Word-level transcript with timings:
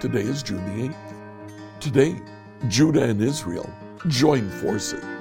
Today 0.00 0.22
is 0.22 0.42
June 0.42 0.64
the 0.64 0.88
8th. 0.88 1.80
Today, 1.80 2.22
Judah 2.68 3.02
and 3.02 3.20
Israel 3.20 3.70
join 4.06 4.48
forces. 4.48 5.19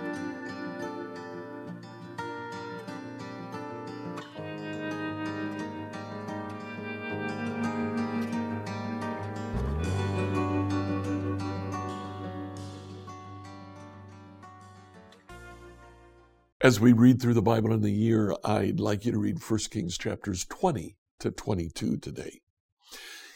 As 16.70 16.80
we 16.80 16.94
read 16.94 17.20
through 17.20 17.34
the 17.34 17.42
Bible 17.42 17.74
in 17.74 17.82
the 17.82 17.90
year, 17.90 18.32
I'd 18.44 18.80
like 18.80 19.04
you 19.04 19.12
to 19.12 19.18
read 19.18 19.42
1 19.42 19.60
Kings 19.72 19.98
chapters 19.98 20.46
20 20.46 20.96
to 21.18 21.32
22 21.32 21.98
today. 21.98 22.42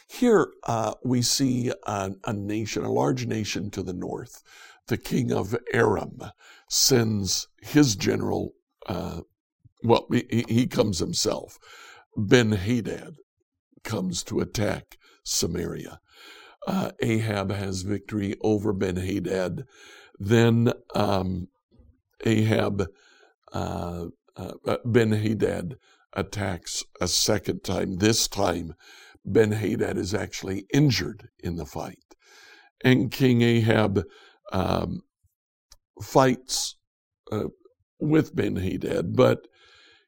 Here 0.08 0.50
uh, 0.68 0.94
we 1.04 1.24
see 1.24 1.72
a, 1.88 2.12
a, 2.26 2.32
nation, 2.32 2.84
a 2.84 2.92
large 2.92 3.26
nation 3.26 3.72
to 3.72 3.82
the 3.82 3.92
north. 3.92 4.44
The 4.86 4.98
king 4.98 5.32
of 5.32 5.58
Aram 5.74 6.20
sends 6.70 7.48
his 7.64 7.96
general, 7.96 8.54
uh, 8.86 9.22
well, 9.82 10.06
he, 10.12 10.46
he 10.48 10.68
comes 10.68 11.00
himself. 11.00 11.58
Ben 12.16 12.52
Hadad 12.52 13.16
comes 13.84 14.22
to 14.26 14.42
attack 14.42 15.00
Samaria. 15.24 16.00
Uh, 16.68 16.92
Ahab 17.02 17.50
has 17.50 17.82
victory 17.82 18.36
over 18.42 18.74
Ben 18.74 18.98
Hadad. 18.98 19.66
Then 20.20 20.72
um, 20.94 21.48
Ahab, 22.26 22.86
uh, 23.54 24.08
uh, 24.36 24.78
Ben 24.84 25.12
Hadad 25.12 25.78
attacks 26.14 26.84
a 27.00 27.08
second 27.08 27.64
time. 27.64 27.98
This 27.98 28.28
time, 28.28 28.74
Ben 29.26 29.52
Hadad 29.52 29.98
is 29.98 30.14
actually 30.14 30.66
injured 30.74 31.30
in 31.40 31.56
the 31.56 31.66
fight. 31.66 32.16
And 32.84 33.12
King 33.12 33.42
Ahab 33.42 34.04
um, 34.52 35.02
fights 36.02 36.76
uh, 37.32 37.46
with 38.00 38.36
Ben 38.36 38.58
Hadad, 38.58 39.16
but 39.16 39.48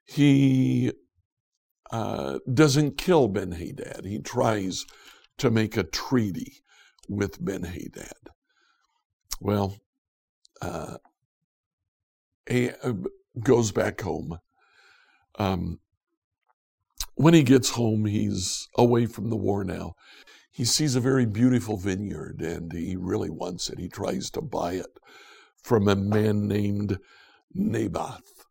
he 0.04 0.92
uh, 1.92 2.40
doesn't 2.54 2.98
kill 2.98 3.28
Ben 3.28 3.54
Hadad. 3.54 4.06
He 4.06 4.20
tries 4.20 4.86
to 5.38 5.50
make 5.50 5.78
a 5.78 5.84
treaty 5.84 6.64
with 7.08 7.44
Ben 7.44 7.64
Hadad. 7.64 8.32
Well, 9.40 9.78
uh, 10.62 10.98
Ahab 12.48 13.08
goes 13.44 13.72
back 13.72 14.02
home. 14.02 14.40
Um, 15.38 15.80
when 17.16 17.34
he 17.34 17.44
gets 17.44 17.72
home, 17.72 18.06
he's 18.06 18.68
away 18.78 19.06
from 19.06 19.30
the 19.30 19.36
war 19.36 19.64
now. 19.64 19.94
He 20.52 20.66
sees 20.66 20.96
a 20.96 21.02
very 21.02 21.26
beautiful 21.26 21.78
vineyard 21.78 22.42
and 22.42 22.72
he 22.72 22.96
really 22.96 23.30
wants 23.30 23.70
it. 23.70 23.80
He 23.80 23.90
tries 23.90 24.30
to 24.32 24.42
buy 24.42 24.74
it 24.74 25.00
from 25.62 25.88
a 25.88 25.96
man 25.96 26.48
named 26.48 26.98
Naboth. 27.54 28.46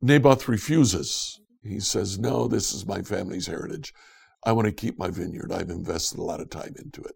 Naboth 0.00 0.48
refuses. 0.48 1.40
He 1.62 1.80
says, 1.80 2.18
No, 2.18 2.48
this 2.48 2.72
is 2.72 2.86
my 2.86 3.02
family's 3.02 3.46
heritage. 3.46 3.92
I 4.44 4.52
want 4.52 4.66
to 4.66 4.72
keep 4.72 4.98
my 4.98 5.10
vineyard. 5.10 5.52
I've 5.52 5.70
invested 5.70 6.18
a 6.18 6.24
lot 6.24 6.40
of 6.40 6.50
time 6.50 6.74
into 6.82 7.02
it. 7.02 7.14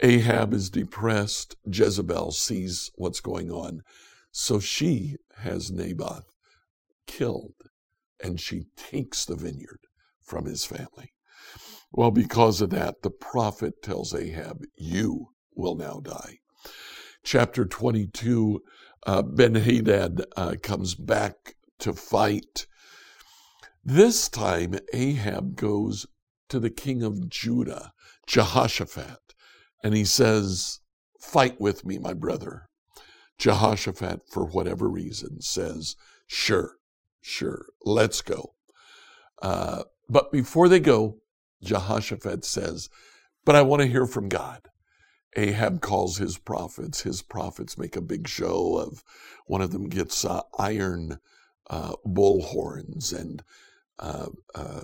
Ahab 0.00 0.52
is 0.52 0.70
depressed. 0.70 1.56
Jezebel 1.66 2.32
sees 2.32 2.90
what's 2.96 3.20
going 3.20 3.50
on. 3.50 3.82
So 4.38 4.60
she 4.60 5.16
has 5.38 5.70
Naboth 5.70 6.30
killed 7.06 7.54
and 8.22 8.38
she 8.38 8.66
takes 8.76 9.24
the 9.24 9.34
vineyard 9.34 9.80
from 10.20 10.44
his 10.44 10.66
family. 10.66 11.14
Well, 11.90 12.10
because 12.10 12.60
of 12.60 12.68
that, 12.68 13.00
the 13.00 13.10
prophet 13.10 13.80
tells 13.80 14.14
Ahab, 14.14 14.62
You 14.76 15.28
will 15.54 15.74
now 15.74 16.00
die. 16.00 16.40
Chapter 17.24 17.64
22, 17.64 18.60
uh, 19.06 19.22
Ben 19.22 19.54
Hadad 19.54 20.26
uh, 20.36 20.56
comes 20.62 20.94
back 20.94 21.54
to 21.78 21.94
fight. 21.94 22.66
This 23.82 24.28
time, 24.28 24.78
Ahab 24.92 25.56
goes 25.56 26.04
to 26.50 26.60
the 26.60 26.68
king 26.70 27.02
of 27.02 27.30
Judah, 27.30 27.90
Jehoshaphat, 28.26 29.34
and 29.82 29.96
he 29.96 30.04
says, 30.04 30.80
Fight 31.18 31.58
with 31.58 31.86
me, 31.86 31.98
my 31.98 32.12
brother. 32.12 32.68
Jehoshaphat, 33.38 34.22
for 34.30 34.46
whatever 34.46 34.88
reason, 34.88 35.40
says, 35.40 35.96
Sure, 36.26 36.76
sure, 37.20 37.66
let's 37.84 38.22
go. 38.22 38.54
Uh, 39.42 39.84
but 40.08 40.32
before 40.32 40.68
they 40.68 40.80
go, 40.80 41.18
Jehoshaphat 41.62 42.44
says, 42.44 42.88
But 43.44 43.56
I 43.56 43.62
want 43.62 43.82
to 43.82 43.88
hear 43.88 44.06
from 44.06 44.28
God. 44.28 44.62
Ahab 45.36 45.82
calls 45.82 46.16
his 46.16 46.38
prophets. 46.38 47.02
His 47.02 47.20
prophets 47.20 47.76
make 47.76 47.94
a 47.94 48.00
big 48.00 48.26
show 48.26 48.78
of 48.78 49.04
one 49.46 49.60
of 49.60 49.70
them 49.70 49.88
gets 49.88 50.24
uh, 50.24 50.40
iron 50.58 51.18
uh, 51.68 51.94
bull 52.04 52.42
horns 52.42 53.12
and 53.12 53.42
uh, 53.98 54.28
uh 54.54 54.82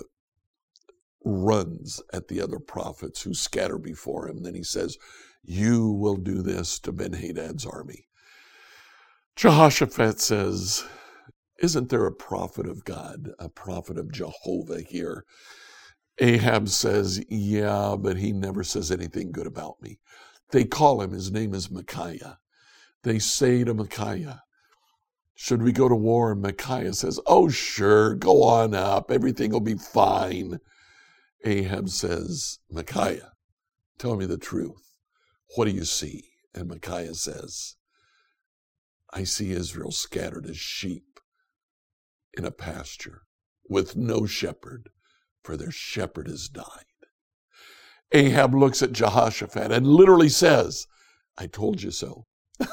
runs 1.24 2.02
at 2.12 2.28
the 2.28 2.40
other 2.40 2.58
prophets 2.58 3.22
who 3.22 3.34
scatter 3.34 3.78
before 3.78 4.28
him. 4.28 4.42
Then 4.42 4.54
he 4.54 4.64
says, 4.64 4.98
You 5.44 5.90
will 5.90 6.16
do 6.16 6.42
this 6.42 6.78
to 6.80 6.92
Ben 6.92 7.12
Hadad's 7.12 7.64
army. 7.64 8.08
Jehoshaphat 9.36 10.20
says, 10.20 10.84
isn't 11.62 11.90
there 11.90 12.06
a 12.06 12.12
prophet 12.12 12.66
of 12.66 12.84
God, 12.84 13.30
a 13.38 13.48
prophet 13.48 13.96
of 13.96 14.10
Jehovah 14.10 14.80
here? 14.80 15.24
Ahab 16.18 16.68
says, 16.68 17.24
Yeah, 17.28 17.94
but 17.98 18.16
he 18.16 18.32
never 18.32 18.64
says 18.64 18.90
anything 18.90 19.30
good 19.30 19.46
about 19.46 19.80
me. 19.80 19.98
They 20.50 20.64
call 20.64 21.00
him, 21.00 21.12
his 21.12 21.30
name 21.30 21.54
is 21.54 21.70
Micaiah. 21.70 22.38
They 23.04 23.20
say 23.20 23.62
to 23.62 23.74
Micaiah, 23.74 24.42
Should 25.34 25.62
we 25.62 25.70
go 25.70 25.88
to 25.88 25.94
war? 25.94 26.32
And 26.32 26.42
Micaiah 26.42 26.94
says, 26.94 27.20
Oh, 27.26 27.48
sure, 27.48 28.16
go 28.16 28.42
on 28.42 28.74
up. 28.74 29.10
Everything 29.10 29.52
will 29.52 29.60
be 29.60 29.76
fine. 29.76 30.58
Ahab 31.44 31.88
says, 31.88 32.58
Micaiah, 32.70 33.32
tell 33.98 34.16
me 34.16 34.26
the 34.26 34.36
truth. 34.36 34.98
What 35.54 35.66
do 35.66 35.70
you 35.70 35.84
see? 35.84 36.24
And 36.54 36.68
Micaiah 36.68 37.14
says, 37.14 37.76
I 39.12 39.24
see 39.24 39.52
Israel 39.52 39.92
scattered 39.92 40.46
as 40.46 40.56
sheep 40.56 41.20
in 42.34 42.44
a 42.44 42.50
pasture 42.50 43.22
with 43.68 43.96
no 43.96 44.26
shepherd, 44.26 44.88
for 45.42 45.56
their 45.56 45.70
shepherd 45.70 46.28
has 46.28 46.48
died. 46.48 46.84
Ahab 48.12 48.54
looks 48.54 48.82
at 48.82 48.92
Jehoshaphat 48.92 49.72
and 49.72 49.86
literally 49.86 50.28
says, 50.28 50.86
I 51.36 51.46
told 51.46 51.82
you 51.82 51.90
so. 51.90 52.26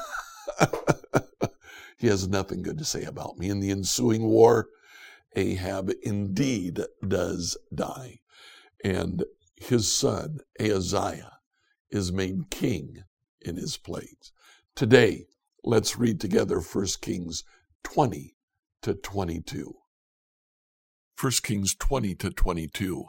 he 1.98 2.06
has 2.06 2.28
nothing 2.28 2.62
good 2.62 2.78
to 2.78 2.84
say 2.84 3.04
about 3.04 3.38
me. 3.38 3.48
In 3.48 3.60
the 3.60 3.70
ensuing 3.70 4.24
war, 4.24 4.68
Ahab 5.36 5.92
indeed 6.02 6.80
does 7.06 7.56
die. 7.74 8.20
And 8.84 9.24
his 9.56 9.90
son, 9.90 10.40
Ahaziah, 10.58 11.38
is 11.90 12.12
made 12.12 12.50
king 12.50 13.04
in 13.40 13.56
his 13.56 13.76
place. 13.76 14.32
Today, 14.74 15.26
let's 15.64 15.98
read 15.98 16.20
together 16.20 16.60
1 16.60 16.86
Kings 17.00 17.44
20, 17.84 18.34
to 18.82 18.94
22. 18.94 19.74
1 21.20 21.32
Kings 21.42 21.74
20 21.74 22.14
to 22.14 22.30
22, 22.30 23.04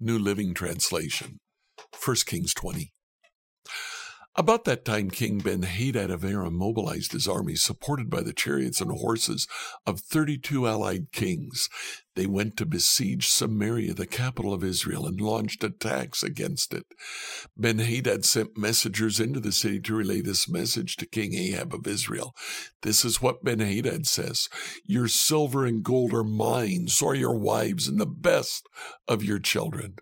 New 0.00 0.18
Living 0.18 0.54
Translation. 0.54 1.38
1 2.04 2.16
Kings 2.26 2.52
20. 2.54 2.92
About 4.36 4.64
that 4.64 4.84
time, 4.84 5.10
King 5.10 5.38
Ben 5.38 5.62
Hadad 5.62 6.10
of 6.10 6.24
Aram 6.24 6.54
mobilized 6.54 7.12
his 7.12 7.28
army, 7.28 7.54
supported 7.54 8.10
by 8.10 8.20
the 8.20 8.32
chariots 8.32 8.80
and 8.80 8.90
horses 8.90 9.46
of 9.86 10.00
32 10.00 10.66
allied 10.66 11.12
kings. 11.12 11.68
They 12.16 12.26
went 12.26 12.56
to 12.56 12.66
besiege 12.66 13.28
Samaria, 13.28 13.94
the 13.94 14.06
capital 14.06 14.52
of 14.52 14.64
Israel, 14.64 15.06
and 15.06 15.20
launched 15.20 15.62
attacks 15.62 16.24
against 16.24 16.74
it. 16.74 16.84
Ben 17.56 17.78
Hadad 17.78 18.24
sent 18.24 18.58
messengers 18.58 19.20
into 19.20 19.38
the 19.38 19.52
city 19.52 19.78
to 19.82 19.94
relay 19.94 20.20
this 20.20 20.48
message 20.48 20.96
to 20.96 21.06
King 21.06 21.34
Ahab 21.34 21.72
of 21.72 21.86
Israel. 21.86 22.34
This 22.82 23.04
is 23.04 23.22
what 23.22 23.44
Ben 23.44 23.60
Hadad 23.60 24.04
says 24.08 24.48
Your 24.84 25.06
silver 25.06 25.64
and 25.64 25.84
gold 25.84 26.12
are 26.12 26.24
mine, 26.24 26.88
so 26.88 27.08
are 27.08 27.14
your 27.14 27.38
wives 27.38 27.86
and 27.86 28.00
the 28.00 28.06
best 28.06 28.66
of 29.06 29.22
your 29.22 29.38
children. 29.38 29.94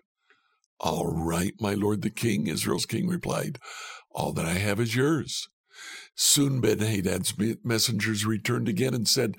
All 0.79 1.07
right, 1.07 1.53
my 1.61 1.75
lord 1.75 2.01
the 2.01 2.09
king, 2.09 2.47
Israel's 2.47 2.85
king 2.85 3.07
replied. 3.07 3.59
All 4.13 4.31
that 4.33 4.45
I 4.45 4.53
have 4.53 4.79
is 4.79 4.95
yours. 4.95 5.47
Soon 6.15 6.61
Ben 6.61 6.77
Hadad's 6.77 7.33
messengers 7.63 8.25
returned 8.25 8.69
again 8.69 8.93
and 8.93 9.07
said, 9.07 9.35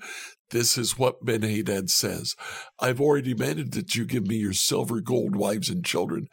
This 0.49 0.77
is 0.77 0.99
what 0.99 1.23
Ben 1.23 1.41
Hadad 1.41 1.89
says. 1.89 2.35
I've 2.79 2.99
already 2.99 3.33
demanded 3.33 3.71
that 3.73 3.95
you 3.95 4.03
give 4.03 4.27
me 4.27 4.35
your 4.35 4.51
silver, 4.51 4.99
gold, 4.99 5.37
wives, 5.37 5.69
and 5.69 5.85
children. 5.85 6.27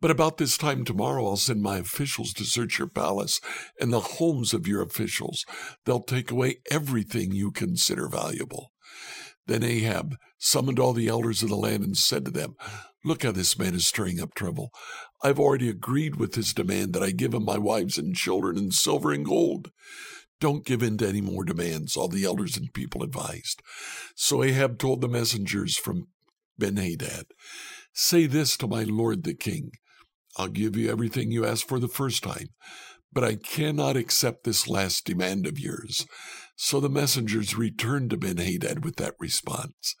But 0.00 0.10
about 0.10 0.36
this 0.36 0.58
time 0.58 0.84
tomorrow, 0.84 1.26
I'll 1.26 1.36
send 1.36 1.62
my 1.62 1.78
officials 1.78 2.34
to 2.34 2.44
search 2.44 2.78
your 2.78 2.88
palace 2.88 3.40
and 3.80 3.90
the 3.90 4.00
homes 4.00 4.52
of 4.52 4.68
your 4.68 4.82
officials. 4.82 5.46
They'll 5.86 6.02
take 6.02 6.30
away 6.30 6.58
everything 6.70 7.32
you 7.32 7.50
consider 7.50 8.08
valuable. 8.08 8.72
Then 9.46 9.64
Ahab 9.64 10.16
summoned 10.36 10.78
all 10.78 10.92
the 10.92 11.08
elders 11.08 11.42
of 11.42 11.48
the 11.48 11.56
land 11.56 11.82
and 11.82 11.96
said 11.96 12.26
to 12.26 12.30
them, 12.30 12.56
Look 13.04 13.22
how 13.22 13.32
this 13.32 13.58
man 13.58 13.74
is 13.74 13.86
stirring 13.86 14.20
up 14.20 14.34
trouble. 14.34 14.70
I've 15.22 15.38
already 15.38 15.68
agreed 15.68 16.16
with 16.16 16.34
his 16.34 16.54
demand 16.54 16.92
that 16.92 17.02
I 17.02 17.10
give 17.10 17.34
him 17.34 17.44
my 17.44 17.58
wives 17.58 17.98
and 17.98 18.14
children 18.14 18.56
and 18.56 18.72
silver 18.72 19.12
and 19.12 19.24
gold. 19.24 19.70
Don't 20.40 20.64
give 20.64 20.82
in 20.82 20.98
to 20.98 21.08
any 21.08 21.20
more 21.20 21.44
demands, 21.44 21.96
all 21.96 22.08
the 22.08 22.24
elders 22.24 22.56
and 22.56 22.72
people 22.72 23.02
advised. 23.02 23.60
So 24.14 24.44
Ahab 24.44 24.78
told 24.78 25.00
the 25.00 25.08
messengers 25.08 25.76
from 25.76 26.06
Benhadad, 26.60 27.24
Say 27.92 28.26
this 28.26 28.56
to 28.58 28.68
my 28.68 28.84
lord 28.84 29.24
the 29.24 29.34
king 29.34 29.72
I'll 30.36 30.48
give 30.48 30.76
you 30.76 30.88
everything 30.88 31.32
you 31.32 31.44
asked 31.44 31.68
for 31.68 31.80
the 31.80 31.88
first 31.88 32.22
time, 32.22 32.50
but 33.12 33.24
I 33.24 33.34
cannot 33.34 33.96
accept 33.96 34.44
this 34.44 34.68
last 34.68 35.04
demand 35.04 35.46
of 35.46 35.58
yours. 35.58 36.06
So 36.56 36.78
the 36.78 36.88
messengers 36.88 37.56
returned 37.56 38.10
to 38.10 38.16
Benhadad 38.16 38.84
with 38.84 38.96
that 38.96 39.14
response. 39.18 39.96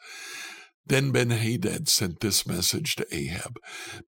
Then 0.88 1.12
Benhadad 1.12 1.86
sent 1.86 2.20
this 2.20 2.46
message 2.46 2.96
to 2.96 3.06
Ahab 3.14 3.58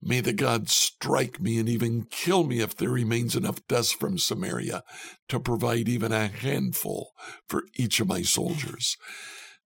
May 0.00 0.22
the 0.22 0.32
gods 0.32 0.72
strike 0.74 1.38
me 1.38 1.58
and 1.58 1.68
even 1.68 2.06
kill 2.10 2.44
me 2.44 2.60
if 2.60 2.74
there 2.74 2.88
remains 2.88 3.36
enough 3.36 3.66
dust 3.68 4.00
from 4.00 4.16
Samaria 4.16 4.82
to 5.28 5.38
provide 5.38 5.90
even 5.90 6.10
a 6.10 6.28
handful 6.28 7.12
for 7.46 7.64
each 7.76 8.00
of 8.00 8.08
my 8.08 8.22
soldiers. 8.22 8.96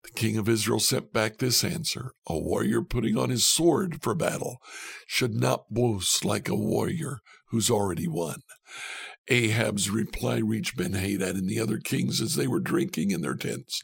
The 0.02 0.10
king 0.10 0.36
of 0.36 0.48
Israel 0.48 0.80
sent 0.80 1.12
back 1.12 1.38
this 1.38 1.62
answer 1.62 2.12
A 2.26 2.36
warrior 2.36 2.82
putting 2.82 3.16
on 3.16 3.30
his 3.30 3.46
sword 3.46 4.02
for 4.02 4.16
battle 4.16 4.58
should 5.06 5.34
not 5.34 5.70
boast 5.70 6.24
like 6.24 6.48
a 6.48 6.56
warrior 6.56 7.20
who's 7.50 7.70
already 7.70 8.08
won. 8.08 8.42
Ahab's 9.28 9.88
reply 9.88 10.38
reached 10.38 10.76
Benhadad 10.76 11.30
and 11.30 11.48
the 11.48 11.60
other 11.60 11.78
kings 11.78 12.20
as 12.20 12.34
they 12.34 12.48
were 12.48 12.60
drinking 12.60 13.12
in 13.12 13.22
their 13.22 13.36
tents. 13.36 13.82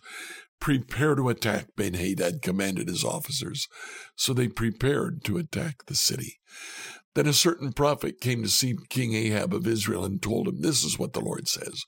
Prepare 0.60 1.14
to 1.14 1.28
attack, 1.28 1.68
Benhadad 1.76 2.42
commanded 2.42 2.88
his 2.88 3.04
officers. 3.04 3.66
So 4.14 4.32
they 4.32 4.48
prepared 4.48 5.24
to 5.24 5.38
attack 5.38 5.86
the 5.86 5.94
city. 5.94 6.38
Then 7.14 7.26
a 7.26 7.32
certain 7.32 7.72
prophet 7.72 8.20
came 8.20 8.42
to 8.42 8.48
see 8.48 8.76
King 8.88 9.14
Ahab 9.14 9.54
of 9.54 9.66
Israel 9.66 10.04
and 10.04 10.22
told 10.22 10.46
him, 10.46 10.60
This 10.60 10.84
is 10.84 10.98
what 10.98 11.12
the 11.12 11.20
Lord 11.20 11.48
says. 11.48 11.84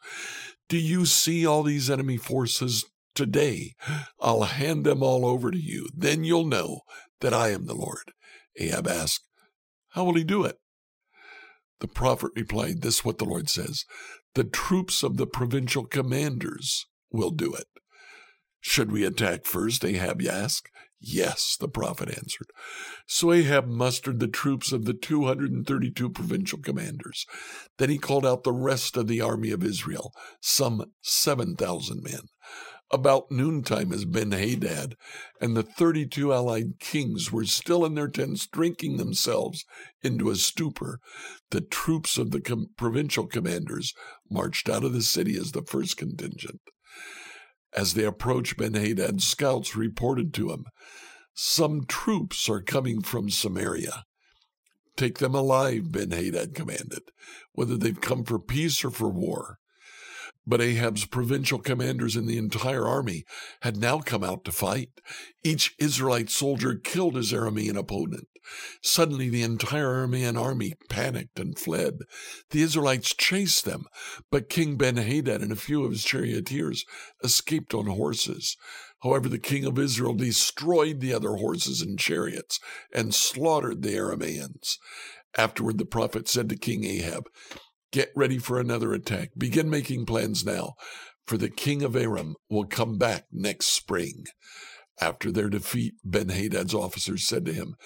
Do 0.69 0.79
you 0.79 1.07
see 1.07 1.47
all 1.47 1.63
these 1.63 1.91
enemy 1.91 2.17
forces 2.17 2.87
Today 3.15 3.75
I'll 4.21 4.45
hand 4.45 4.85
them 4.85 5.03
all 5.03 5.27
over 5.27 5.51
to 5.51 5.59
you. 5.59 5.89
Then 5.95 6.25
you'll 6.25 6.47
know 6.47 6.81
that 7.21 7.35
I 7.35 7.49
am 7.49 7.67
the 7.67 7.75
Lord. 7.75 8.13
Ahab 8.59 8.89
asked, 8.89 9.27
How 9.91 10.05
will 10.05 10.15
he 10.15 10.25
do 10.25 10.45
it? 10.45 10.57
The 11.81 11.89
prophet 11.89 12.31
replied, 12.35 12.81
This 12.81 12.99
is 12.99 13.05
what 13.05 13.19
the 13.19 13.27
Lord 13.27 13.51
says 13.51 13.85
The 14.35 14.45
troops 14.45 15.03
of 15.03 15.19
the 15.19 15.27
provincial 15.27 15.85
commanders 15.85 16.87
will 17.11 17.31
do 17.31 17.53
it. 17.55 17.67
Should 18.65 18.93
we 18.93 19.05
attack 19.05 19.45
first? 19.45 19.85
Ahab 19.85 20.23
asked. 20.23 20.69
Yes, 21.01 21.57
the 21.59 21.67
prophet 21.67 22.09
answered. 22.11 22.47
So 23.09 23.33
Ahab 23.33 23.67
mustered 23.67 24.21
the 24.21 24.29
troops 24.29 24.71
of 24.71 24.85
the 24.85 24.95
232 24.95 26.09
provincial 26.11 26.61
commanders. 26.61 27.27
Then 27.79 27.91
he 27.91 27.99
called 27.99 28.25
out 28.25 28.45
the 28.45 28.53
rest 28.53 28.97
of 28.97 29.09
the 29.09 29.21
army 29.21 29.51
of 29.51 29.65
Israel, 29.65 30.13
some 30.41 30.85
7,000 31.03 32.05
men. 32.05 32.21
About 32.93 33.33
noontime, 33.33 33.93
as 33.93 34.05
Benhadad 34.05 34.95
and 35.41 35.57
the 35.57 35.65
32 35.65 36.33
allied 36.33 36.79
kings 36.79 37.33
were 37.33 37.47
still 37.47 37.85
in 37.85 37.95
their 37.95 38.07
tents 38.07 38.47
drinking 38.47 38.97
themselves 38.97 39.65
into 40.03 40.31
a 40.31 40.37
stupor, 40.37 41.01
the 41.51 41.63
troops 41.63 42.17
of 42.17 42.31
the 42.31 42.41
com- 42.41 42.69
provincial 42.77 43.27
commanders 43.27 43.93
marched 44.31 44.69
out 44.69 44.85
of 44.85 44.93
the 44.93 45.03
city 45.03 45.37
as 45.37 45.51
the 45.51 45.63
first 45.63 45.97
contingent. 45.97 46.61
As 47.75 47.95
they 47.95 48.05
approached 48.05 48.59
Benhadad, 48.59 49.21
scouts 49.21 49.75
reported 49.75 50.35
to 50.35 50.51
him, 50.53 50.67
Some 51.35 51.85
troops 51.87 52.49
are 52.49 52.61
coming 52.61 53.01
from 53.01 53.31
Samaria. 53.31 54.05
Take 54.97 55.19
them 55.19 55.35
alive, 55.35 55.85
Benhadad 55.91 56.55
commanded, 56.55 57.03
whether 57.53 57.77
they've 57.77 58.01
come 58.01 58.25
for 58.25 58.39
peace 58.39 58.85
or 58.85 58.91
for 58.91 59.09
war. 59.09 59.59
But 60.47 60.61
Ahab's 60.61 61.07
provincial 61.07 61.59
commanders 61.59 62.17
in 62.17 62.27
the 62.27 62.37
entire 62.37 62.87
army 62.87 63.25
had 63.61 63.77
now 63.77 64.01
come 64.01 64.25
out 64.25 64.45
to 64.45 64.53
fight. 64.53 64.91
Each 65.45 65.75
Israelite 65.79 66.31
soldier 66.31 66.75
killed 66.75 67.15
his 67.15 67.33
Aramean 67.33 67.77
opponent. 67.77 68.27
Suddenly, 68.83 69.29
the 69.29 69.43
entire 69.43 70.07
Aramean 70.07 70.41
army 70.41 70.75
panicked 70.89 71.39
and 71.39 71.59
fled. 71.59 72.01
The 72.51 72.63
Israelites 72.63 73.15
chased 73.15 73.65
them, 73.65 73.87
but 74.31 74.49
King 74.49 74.77
Ben-Hadad 74.77 75.41
and 75.41 75.53
a 75.53 75.57
few 75.57 75.85
of 75.85 75.93
his 75.93 76.05
charioteers 76.05 76.85
escaped 77.23 77.75
on 77.75 77.87
horses. 77.87 78.57
However, 79.03 79.29
the 79.29 79.39
king 79.39 79.65
of 79.65 79.79
Israel 79.79 80.15
destroyed 80.15 81.01
the 81.01 81.13
other 81.13 81.37
horses 81.37 81.81
and 81.81 81.99
chariots 81.99 82.61
and 82.95 83.15
slaughtered 83.15 83.83
the 83.83 83.97
Arameans. 83.97 84.79
Afterward, 85.37 85.79
the 85.79 85.85
prophet 85.85 86.29
said 86.29 86.49
to 86.49 86.57
King 86.57 86.85
Ahab, 86.85 87.29
Get 87.91 88.11
ready 88.17 88.39
for 88.39 88.59
another 88.59 88.93
attack. 88.93 89.31
Begin 89.37 89.69
making 89.69 90.07
plans 90.07 90.45
now, 90.47 90.75
for 91.27 91.37
the 91.37 91.51
king 91.51 91.83
of 91.83 91.97
Aram 91.97 92.37
will 92.49 92.65
come 92.65 92.97
back 92.97 93.27
next 93.31 93.67
spring. 93.67 94.25
After 95.01 95.33
their 95.33 95.49
defeat, 95.49 95.95
Ben 96.05 96.29
Hadad's 96.29 96.75
officers 96.75 97.27
said 97.27 97.47
to 97.47 97.53
him, 97.53 97.77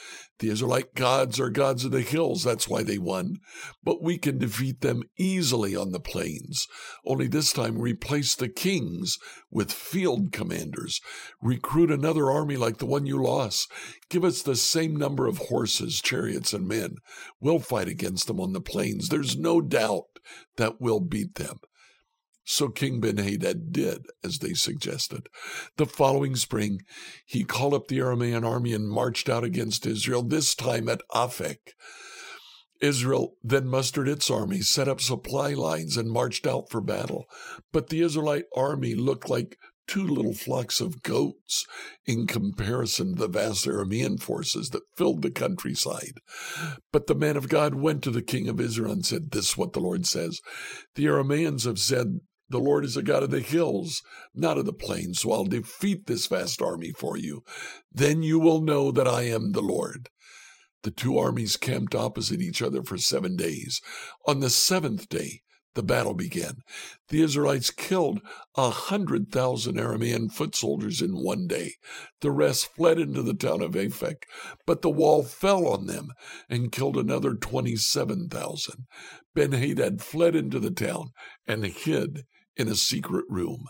The 0.41 0.51
Israelite 0.51 0.95
gods 0.95 1.39
are 1.39 1.51
gods 1.51 1.85
of 1.85 1.93
the 1.93 2.03
hills, 2.03 2.43
that's 2.43 2.69
why 2.69 2.83
they 2.83 2.99
won. 2.99 3.37
But 3.83 4.03
we 4.03 4.19
can 4.19 4.39
defeat 4.39 4.81
them 4.81 5.05
easily 5.17 5.77
on 5.77 5.93
the 5.93 6.01
plains. 6.01 6.67
Only 7.07 7.29
this 7.29 7.53
time 7.53 7.79
replace 7.79 8.35
the 8.35 8.49
kings 8.49 9.19
with 9.51 9.73
field 9.73 10.33
commanders. 10.33 11.01
Recruit 11.41 11.91
another 11.91 12.31
army 12.31 12.57
like 12.57 12.79
the 12.79 12.87
one 12.87 13.07
you 13.07 13.23
lost. 13.23 13.71
Give 14.11 14.25
us 14.25 14.43
the 14.43 14.57
same 14.57 14.97
number 14.97 15.27
of 15.27 15.39
horses, 15.39 16.01
chariots, 16.03 16.53
and 16.53 16.67
men. 16.67 16.97
We'll 17.41 17.61
fight 17.61 17.89
against 17.89 18.27
them 18.27 18.41
on 18.41 18.53
the 18.53 18.61
plains. 18.61 19.09
There's 19.09 19.37
no 19.37 19.61
doubt 19.61 20.07
that 20.57 20.81
we'll 20.81 21.01
beat 21.01 21.37
them. 21.37 21.61
So 22.49 22.69
King 22.69 23.01
Benhadad 23.01 23.73
did 23.73 24.07
as 24.23 24.39
they 24.39 24.55
suggested. 24.55 25.29
The 25.79 25.85
following 25.85 26.37
spring, 26.37 26.83
he 27.27 27.43
called 27.43 27.75
up 27.75 27.89
the 27.89 27.99
Aramean 27.99 28.47
army 28.47 28.73
and 28.73 28.89
marched 28.89 29.29
out 29.29 29.43
against 29.43 29.85
Israel, 29.85 30.23
this 30.23 30.55
time 30.55 30.89
at 30.89 31.03
Aphek. 31.13 31.75
Israel 32.81 33.33
then 33.43 33.67
mustered 33.67 34.07
its 34.07 34.31
army, 34.31 34.61
set 34.61 34.87
up 34.87 35.01
supply 35.01 35.55
lines, 35.55 35.97
and 35.97 36.09
marched 36.09 36.47
out 36.47 36.71
for 36.71 36.81
battle. 36.81 37.25
But 37.73 37.89
the 37.89 38.03
Israelite 38.03 38.45
army 38.55 38.95
looked 38.95 39.29
like 39.29 39.59
two 39.89 40.07
little 40.07 40.35
flocks 40.35 40.81
of 40.81 41.03
goats 41.03 41.67
in 42.07 42.29
comparison 42.29 43.15
to 43.15 43.23
the 43.23 43.29
vast 43.29 43.67
Aramean 43.67 44.21
forces 44.21 44.71
that 44.71 44.83
filled 44.97 45.23
the 45.23 45.31
countryside. 45.33 46.21
But 46.93 47.09
the 47.09 47.15
man 47.17 47.37
of 47.37 47.49
God 47.49 47.75
went 47.75 48.03
to 48.05 48.11
the 48.13 48.23
king 48.23 48.49
of 48.49 48.61
Israel 48.61 48.93
and 48.93 49.05
said, 49.05 49.31
This 49.33 49.51
is 49.51 49.57
what 49.57 49.73
the 49.73 49.81
Lord 49.81 50.07
says. 50.07 50.41
The 50.95 51.07
Arameans 51.07 51.65
have 51.65 51.79
said 51.79 52.21
the 52.49 52.59
Lord 52.59 52.85
is 52.85 52.97
a 52.97 53.03
God 53.03 53.23
of 53.23 53.31
the 53.31 53.41
hills, 53.41 54.03
not 54.35 54.59
of 54.59 54.67
the 54.67 54.73
plains, 54.73 55.21
so 55.21 55.33
I'll 55.33 55.45
defeat 55.45 56.07
this 56.07 56.27
vast 56.27 56.63
army 56.63 56.93
for 56.93 57.17
you. 57.17 57.43
Then 57.93 58.23
you 58.23 58.39
will 58.39 58.61
know 58.61 58.91
that 58.93 59.09
I 59.09 59.23
am 59.23 59.53
the 59.53 59.63
Lord. 59.63 60.09
The 60.83 60.91
two 60.91 61.19
armies 61.19 61.57
camped 61.57 61.95
opposite 61.95 62.41
each 62.41 62.63
other 62.63 62.83
for 62.83 62.97
seven 62.97 63.37
days. 63.37 63.81
On 64.27 64.41
the 64.41 64.51
seventh 64.51 65.09
day, 65.09 65.43
the 65.75 65.83
battle 65.83 66.15
began. 66.15 66.63
The 67.11 67.21
Israelites 67.21 67.71
killed 67.71 68.21
a 68.57 68.71
hundred 68.71 69.31
thousand 69.31 69.77
Aramean 69.77 70.33
foot 70.33 70.55
soldiers 70.55 71.03
in 71.03 71.23
one 71.23 71.47
day. 71.47 71.75
The 72.23 72.31
rest 72.31 72.69
fled 72.75 72.99
into 72.99 73.23
the 73.23 73.35
town 73.35 73.61
of 73.61 73.73
Aphek, 73.73 74.23
but 74.67 74.81
the 74.81 74.89
wall 74.89 75.23
fell 75.23 75.67
on 75.67 75.87
them 75.87 76.13
and 76.49 76.73
killed 76.73 76.97
another 76.97 77.35
twenty-seven 77.35 78.29
thousand. 78.31 78.87
Ben-Hadad 79.35 80.01
fled 80.01 80.35
into 80.35 80.59
the 80.59 80.71
town 80.71 81.11
and 81.47 81.67
hid 81.67 82.25
in 82.57 82.69
a 82.69 82.75
secret 82.75 83.25
room. 83.29 83.67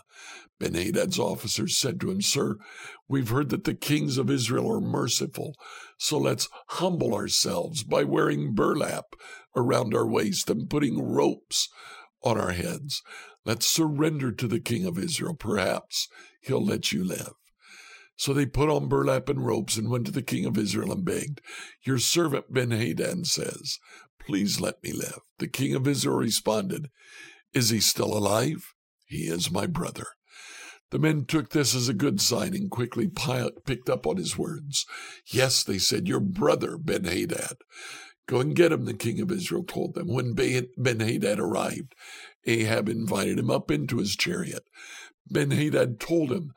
Ben-Hadad's 0.59 1.19
officers 1.19 1.77
said 1.77 1.99
to 1.99 2.09
him, 2.09 2.21
Sir, 2.21 2.57
we've 3.07 3.29
heard 3.29 3.49
that 3.49 3.63
the 3.63 3.75
kings 3.75 4.17
of 4.17 4.29
Israel 4.29 4.71
are 4.71 4.81
merciful, 4.81 5.55
so 5.97 6.17
let's 6.17 6.49
humble 6.69 7.13
ourselves 7.13 7.83
by 7.83 8.03
wearing 8.03 8.55
burlap 8.55 9.15
around 9.55 9.93
our 9.93 10.07
waist 10.07 10.49
and 10.49 10.69
putting 10.69 11.01
ropes 11.01 11.69
on 12.23 12.39
our 12.39 12.51
heads. 12.51 13.03
Let's 13.45 13.67
surrender 13.67 14.31
to 14.31 14.47
the 14.47 14.59
king 14.59 14.85
of 14.85 14.97
Israel. 14.97 15.35
Perhaps 15.35 16.07
he'll 16.41 16.63
let 16.63 16.91
you 16.91 17.03
live. 17.03 17.33
So 18.15 18.33
they 18.33 18.47
put 18.47 18.69
on 18.69 18.89
burlap 18.89 19.29
and 19.29 19.45
ropes 19.45 19.77
and 19.77 19.89
went 19.89 20.05
to 20.07 20.11
the 20.11 20.23
king 20.23 20.45
of 20.45 20.57
Israel 20.57 20.91
and 20.91 21.05
begged. 21.05 21.39
Your 21.83 21.99
servant 21.99 22.51
Ben-Hadad 22.51 23.27
says, 23.27 23.77
Please 24.19 24.59
let 24.59 24.83
me 24.83 24.91
live. 24.91 25.19
The 25.37 25.47
king 25.47 25.75
of 25.75 25.87
Israel 25.87 26.17
responded, 26.17 26.89
Is 27.53 27.69
he 27.69 27.79
still 27.79 28.17
alive? 28.17 28.73
He 29.07 29.23
is 29.23 29.49
my 29.49 29.65
brother. 29.65 30.05
The 30.91 30.99
men 30.99 31.25
took 31.25 31.49
this 31.49 31.75
as 31.75 31.89
a 31.89 31.93
good 31.93 32.21
sign 32.21 32.53
and 32.53 32.69
quickly 32.71 33.07
picked 33.07 33.89
up 33.89 34.05
on 34.05 34.17
his 34.17 34.37
words. 34.37 34.85
Yes, 35.25 35.63
they 35.63 35.77
said, 35.77 36.07
your 36.07 36.19
brother, 36.19 36.77
Ben 36.77 37.03
Hadad. 37.03 37.57
Go 38.27 38.39
and 38.39 38.55
get 38.55 38.71
him, 38.71 38.85
the 38.85 38.93
king 38.93 39.19
of 39.19 39.31
Israel 39.31 39.63
told 39.63 39.95
them. 39.95 40.07
When 40.07 40.33
Ben 40.33 40.99
Hadad 40.99 41.39
arrived, 41.39 41.95
Ahab 42.45 42.87
invited 42.89 43.39
him 43.39 43.49
up 43.49 43.71
into 43.71 43.97
his 43.97 44.15
chariot. 44.15 44.63
Ben 45.29 45.51
Hadad 45.51 45.99
told 45.99 46.31
him, 46.31 46.53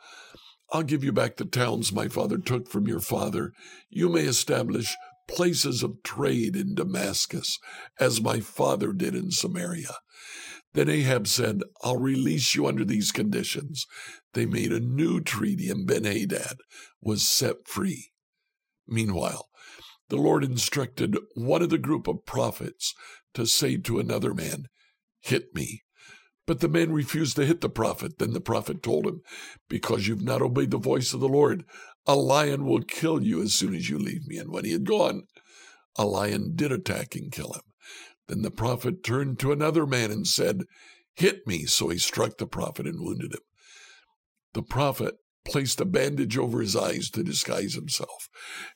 I'll 0.73 0.85
give 0.85 1.03
you 1.03 1.13
back 1.13 1.37
the 1.37 1.45
towns 1.45 1.93
my 1.93 2.07
father 2.07 2.39
took 2.39 2.69
from 2.69 2.87
your 2.87 3.01
father. 3.01 3.53
You 3.89 4.09
may 4.09 4.23
establish 4.23 4.97
places 5.29 5.83
of 5.83 6.03
trade 6.05 6.55
in 6.55 6.77
Damascus, 6.77 7.59
as 7.99 8.21
my 8.21 8.39
father 8.39 8.93
did 8.93 9.17
in 9.17 9.33
Samaria. 9.33 9.97
Then 10.73 10.89
Ahab 10.89 11.27
said, 11.27 11.63
I'll 11.83 11.97
release 11.97 12.55
you 12.55 12.67
under 12.67 12.85
these 12.85 13.11
conditions. 13.11 13.87
They 14.35 14.47
made 14.47 14.73
a 14.73 14.81
new 14.81 15.21
treaty, 15.21 15.69
and 15.69 15.87
Ben 15.87 16.05
Hadad 16.05 16.59
was 17.01 17.29
set 17.29 17.67
free. 17.67 18.13
Meanwhile, 18.87 19.49
the 20.09 20.17
Lord 20.17 20.45
instructed 20.45 21.17
one 21.35 21.63
of 21.63 21.71
the 21.71 21.79
group 21.79 22.07
of 22.07 22.25
prophets 22.25 22.95
to 23.35 23.47
say 23.47 23.77
to 23.79 23.99
another 23.99 24.35
man, 24.35 24.67
Hit 25.21 25.55
me. 25.55 25.83
But 26.47 26.61
the 26.61 26.69
man 26.69 26.93
refused 26.93 27.37
to 27.37 27.47
hit 27.47 27.61
the 27.61 27.69
prophet. 27.69 28.19
Then 28.19 28.33
the 28.33 28.41
prophet 28.41 28.83
told 28.83 29.07
him, 29.07 29.21
Because 29.69 30.09
you've 30.09 30.25
not 30.25 30.43
obeyed 30.43 30.71
the 30.71 30.79
voice 30.79 31.13
of 31.13 31.21
the 31.21 31.29
Lord, 31.29 31.65
a 32.07 32.17
lion 32.17 32.65
will 32.65 32.83
kill 32.83 33.23
you 33.23 33.43
as 33.43 33.55
soon 33.55 33.75
as 33.75 33.89
you 33.89 33.99
leave 33.99 34.27
me. 34.27 34.39
And 34.39 34.51
when 34.51 34.65
he 34.65 34.73
had 34.73 34.85
gone, 34.85 35.25
a 35.97 36.05
lion 36.05 36.53
did 36.57 36.73
attack 36.73 37.15
and 37.15 37.31
kill 37.31 37.53
him. 37.53 37.63
Then 38.31 38.43
the 38.43 38.53
prophet 38.53 39.03
turned 39.03 39.41
to 39.41 39.51
another 39.51 39.87
man 39.87 40.13
and 40.13 40.25
said, 40.25 40.63
Hit 41.15 41.49
me. 41.49 41.67
So 41.67 41.89
he 41.89 41.99
struck 41.99 42.39
the 42.39 42.47
prophet 42.47 42.87
and 42.87 43.01
wounded 43.01 43.35
him. 43.35 43.41
The 44.53 44.63
prophet 44.63 45.17
placed 45.45 45.81
a 45.81 45.85
bandage 45.85 46.39
over 46.39 46.61
his 46.61 46.77
eyes 46.77 47.11
to 47.11 47.25
disguise 47.25 47.75
himself, 47.75 48.29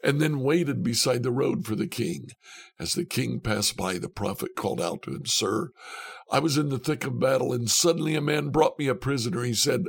and 0.03 0.21
then 0.21 0.41
waited 0.41 0.83
beside 0.83 1.23
the 1.23 1.31
road 1.31 1.65
for 1.65 1.77
the 1.77 1.87
king. 1.87 2.31
As 2.81 2.95
the 2.95 3.05
king 3.05 3.39
passed 3.39 3.77
by, 3.77 3.99
the 3.99 4.09
prophet 4.09 4.57
called 4.57 4.81
out 4.81 5.03
to 5.03 5.13
him, 5.13 5.25
Sir, 5.25 5.71
I 6.33 6.41
was 6.41 6.59
in 6.59 6.71
the 6.71 6.79
thick 6.81 7.05
of 7.05 7.21
battle, 7.21 7.53
and 7.53 7.71
suddenly 7.71 8.17
a 8.17 8.21
man 8.21 8.49
brought 8.49 8.77
me 8.77 8.89
a 8.89 8.97
prisoner. 8.97 9.45
He 9.45 9.55
said, 9.55 9.85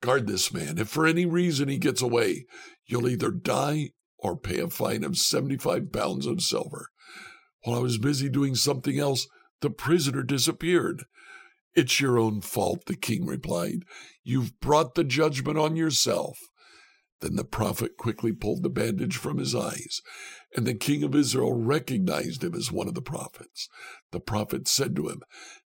Guard 0.00 0.26
this 0.26 0.54
man. 0.54 0.78
If 0.78 0.88
for 0.88 1.06
any 1.06 1.26
reason 1.26 1.68
he 1.68 1.76
gets 1.76 2.00
away, 2.00 2.46
you'll 2.86 3.08
either 3.08 3.30
die 3.30 3.90
or 4.18 4.38
pay 4.38 4.58
a 4.58 4.70
fine 4.70 5.04
of 5.04 5.18
75 5.18 5.92
pounds 5.92 6.24
of 6.24 6.40
silver. 6.40 6.88
While 7.66 7.78
I 7.80 7.82
was 7.82 7.98
busy 7.98 8.28
doing 8.28 8.54
something 8.54 8.96
else, 8.96 9.26
the 9.60 9.70
prisoner 9.70 10.22
disappeared. 10.22 11.02
It's 11.74 11.98
your 11.98 12.16
own 12.16 12.40
fault, 12.40 12.84
the 12.86 12.94
king 12.94 13.26
replied. 13.26 13.82
You've 14.22 14.60
brought 14.60 14.94
the 14.94 15.02
judgment 15.02 15.58
on 15.58 15.74
yourself. 15.74 16.38
Then 17.20 17.34
the 17.34 17.42
prophet 17.42 17.96
quickly 17.96 18.30
pulled 18.30 18.62
the 18.62 18.70
bandage 18.70 19.16
from 19.16 19.38
his 19.38 19.52
eyes, 19.52 20.00
and 20.54 20.64
the 20.64 20.74
king 20.74 21.02
of 21.02 21.16
Israel 21.16 21.54
recognized 21.54 22.44
him 22.44 22.54
as 22.54 22.70
one 22.70 22.86
of 22.86 22.94
the 22.94 23.02
prophets. 23.02 23.68
The 24.12 24.20
prophet 24.20 24.68
said 24.68 24.94
to 24.94 25.08
him, 25.08 25.22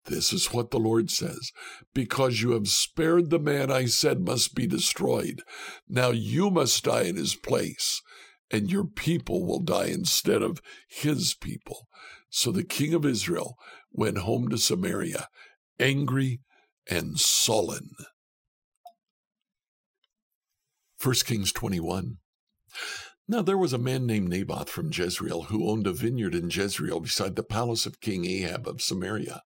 This 0.06 0.34
is 0.34 0.52
what 0.52 0.72
the 0.72 0.80
Lord 0.80 1.12
says 1.12 1.52
Because 1.94 2.42
you 2.42 2.54
have 2.54 2.70
spared 2.70 3.30
the 3.30 3.38
man 3.38 3.72
I 3.72 3.86
said 3.86 4.22
must 4.22 4.56
be 4.56 4.66
destroyed, 4.66 5.44
now 5.88 6.10
you 6.10 6.50
must 6.50 6.86
die 6.86 7.04
in 7.04 7.18
his 7.18 7.36
place, 7.36 8.02
and 8.54 8.72
your 8.72 8.86
people 8.86 9.46
will 9.46 9.60
die 9.60 9.88
instead 9.88 10.44
of 10.44 10.62
his 10.88 11.34
people. 11.34 11.88
So 12.30 12.52
the 12.52 12.64
king 12.64 12.94
of 12.94 13.04
Israel 13.04 13.58
went 13.92 14.20
home 14.20 14.48
to 14.50 14.58
Samaria 14.58 15.28
angry 15.80 16.40
and 16.90 17.20
sullen. 17.20 17.90
1 21.02 21.16
Kings 21.26 21.52
21. 21.52 22.18
Now 23.26 23.42
there 23.42 23.58
was 23.58 23.72
a 23.72 23.78
man 23.78 24.06
named 24.06 24.28
Naboth 24.28 24.70
from 24.70 24.92
Jezreel 24.92 25.44
who 25.44 25.70
owned 25.70 25.88
a 25.88 25.94
vineyard 25.94 26.36
in 26.36 26.50
Jezreel 26.50 27.00
beside 27.00 27.38
the 27.38 27.44
palace 27.44 27.86
of 27.86 28.02
King 28.02 28.26
Ahab 28.26 28.68
of 28.68 28.82
Samaria. 28.82 29.44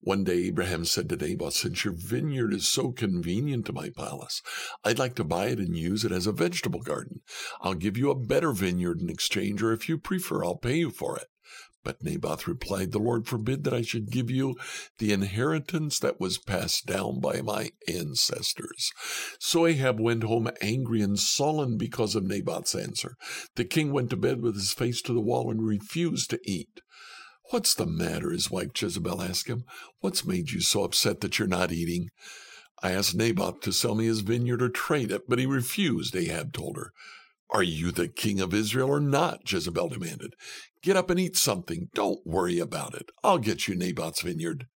One 0.00 0.22
day 0.22 0.44
Abraham 0.44 0.84
said 0.84 1.08
to 1.08 1.16
Naboth, 1.16 1.54
Since 1.54 1.84
your 1.84 1.94
vineyard 1.94 2.54
is 2.54 2.68
so 2.68 2.92
convenient 2.92 3.66
to 3.66 3.72
my 3.72 3.90
palace, 3.90 4.42
I'd 4.84 5.00
like 5.00 5.16
to 5.16 5.24
buy 5.24 5.46
it 5.46 5.58
and 5.58 5.76
use 5.76 6.04
it 6.04 6.12
as 6.12 6.28
a 6.28 6.32
vegetable 6.32 6.82
garden. 6.82 7.22
I'll 7.60 7.74
give 7.74 7.96
you 7.96 8.10
a 8.10 8.14
better 8.14 8.52
vineyard 8.52 9.00
in 9.00 9.10
exchange, 9.10 9.60
or 9.60 9.72
if 9.72 9.88
you 9.88 9.98
prefer, 9.98 10.44
I'll 10.44 10.54
pay 10.54 10.76
you 10.76 10.90
for 10.90 11.16
it. 11.18 11.26
But 11.86 12.02
Naboth 12.02 12.48
replied, 12.48 12.90
The 12.90 12.98
Lord 12.98 13.28
forbid 13.28 13.62
that 13.62 13.72
I 13.72 13.82
should 13.82 14.10
give 14.10 14.28
you 14.28 14.56
the 14.98 15.12
inheritance 15.12 16.00
that 16.00 16.18
was 16.18 16.36
passed 16.36 16.84
down 16.84 17.20
by 17.20 17.42
my 17.42 17.70
ancestors. 17.86 18.90
So 19.38 19.66
Ahab 19.66 20.00
went 20.00 20.24
home 20.24 20.50
angry 20.60 21.00
and 21.00 21.16
sullen 21.16 21.78
because 21.78 22.16
of 22.16 22.24
Naboth's 22.24 22.74
answer. 22.74 23.14
The 23.54 23.64
king 23.64 23.92
went 23.92 24.10
to 24.10 24.16
bed 24.16 24.42
with 24.42 24.56
his 24.56 24.72
face 24.72 25.00
to 25.02 25.12
the 25.12 25.20
wall 25.20 25.48
and 25.48 25.64
refused 25.64 26.30
to 26.30 26.40
eat. 26.44 26.80
What's 27.50 27.72
the 27.72 27.86
matter? 27.86 28.32
His 28.32 28.50
wife 28.50 28.70
Jezebel 28.74 29.22
asked 29.22 29.46
him. 29.46 29.62
What's 30.00 30.26
made 30.26 30.50
you 30.50 30.62
so 30.62 30.82
upset 30.82 31.20
that 31.20 31.38
you're 31.38 31.46
not 31.46 31.70
eating? 31.70 32.08
I 32.82 32.90
asked 32.90 33.14
Naboth 33.14 33.60
to 33.60 33.70
sell 33.72 33.94
me 33.94 34.06
his 34.06 34.22
vineyard 34.22 34.60
or 34.60 34.70
trade 34.70 35.12
it, 35.12 35.28
but 35.28 35.38
he 35.38 35.46
refused, 35.46 36.16
Ahab 36.16 36.52
told 36.52 36.78
her. 36.78 36.90
Are 37.50 37.62
you 37.62 37.92
the 37.92 38.08
king 38.08 38.40
of 38.40 38.52
Israel 38.52 38.90
or 38.90 39.00
not? 39.00 39.50
Jezebel 39.50 39.88
demanded. 39.88 40.34
Get 40.82 40.96
up 40.96 41.10
and 41.10 41.20
eat 41.20 41.36
something. 41.36 41.88
Don't 41.94 42.26
worry 42.26 42.58
about 42.58 42.94
it. 42.94 43.10
I'll 43.22 43.38
get 43.38 43.68
you 43.68 43.76
Naboth's 43.76 44.22
vineyard. 44.22 44.66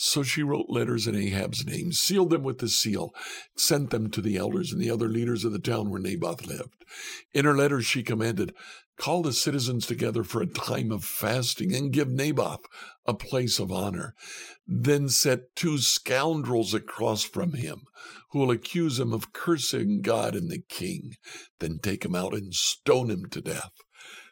So 0.00 0.22
she 0.22 0.44
wrote 0.44 0.66
letters 0.68 1.08
in 1.08 1.16
Ahab's 1.16 1.66
name, 1.66 1.90
sealed 1.90 2.30
them 2.30 2.44
with 2.44 2.58
the 2.58 2.68
seal, 2.68 3.12
sent 3.56 3.90
them 3.90 4.10
to 4.10 4.20
the 4.20 4.36
elders 4.36 4.72
and 4.72 4.80
the 4.80 4.92
other 4.92 5.08
leaders 5.08 5.44
of 5.44 5.50
the 5.50 5.58
town 5.58 5.90
where 5.90 6.00
Naboth 6.00 6.46
lived. 6.46 6.84
In 7.34 7.44
her 7.44 7.56
letters, 7.56 7.84
she 7.84 8.04
commanded, 8.04 8.54
Call 8.96 9.22
the 9.22 9.32
citizens 9.32 9.86
together 9.86 10.22
for 10.22 10.40
a 10.40 10.46
time 10.46 10.92
of 10.92 11.04
fasting 11.04 11.74
and 11.74 11.92
give 11.92 12.08
Naboth 12.08 12.64
a 13.06 13.14
place 13.14 13.58
of 13.58 13.72
honor. 13.72 14.14
Then 14.68 15.08
set 15.08 15.56
two 15.56 15.78
scoundrels 15.78 16.74
across 16.74 17.24
from 17.24 17.54
him 17.54 17.82
who 18.30 18.38
will 18.38 18.52
accuse 18.52 19.00
him 19.00 19.12
of 19.12 19.32
cursing 19.32 20.00
God 20.00 20.36
and 20.36 20.48
the 20.48 20.62
king. 20.68 21.16
Then 21.58 21.80
take 21.82 22.04
him 22.04 22.14
out 22.14 22.34
and 22.34 22.54
stone 22.54 23.10
him 23.10 23.26
to 23.30 23.40
death. 23.40 23.72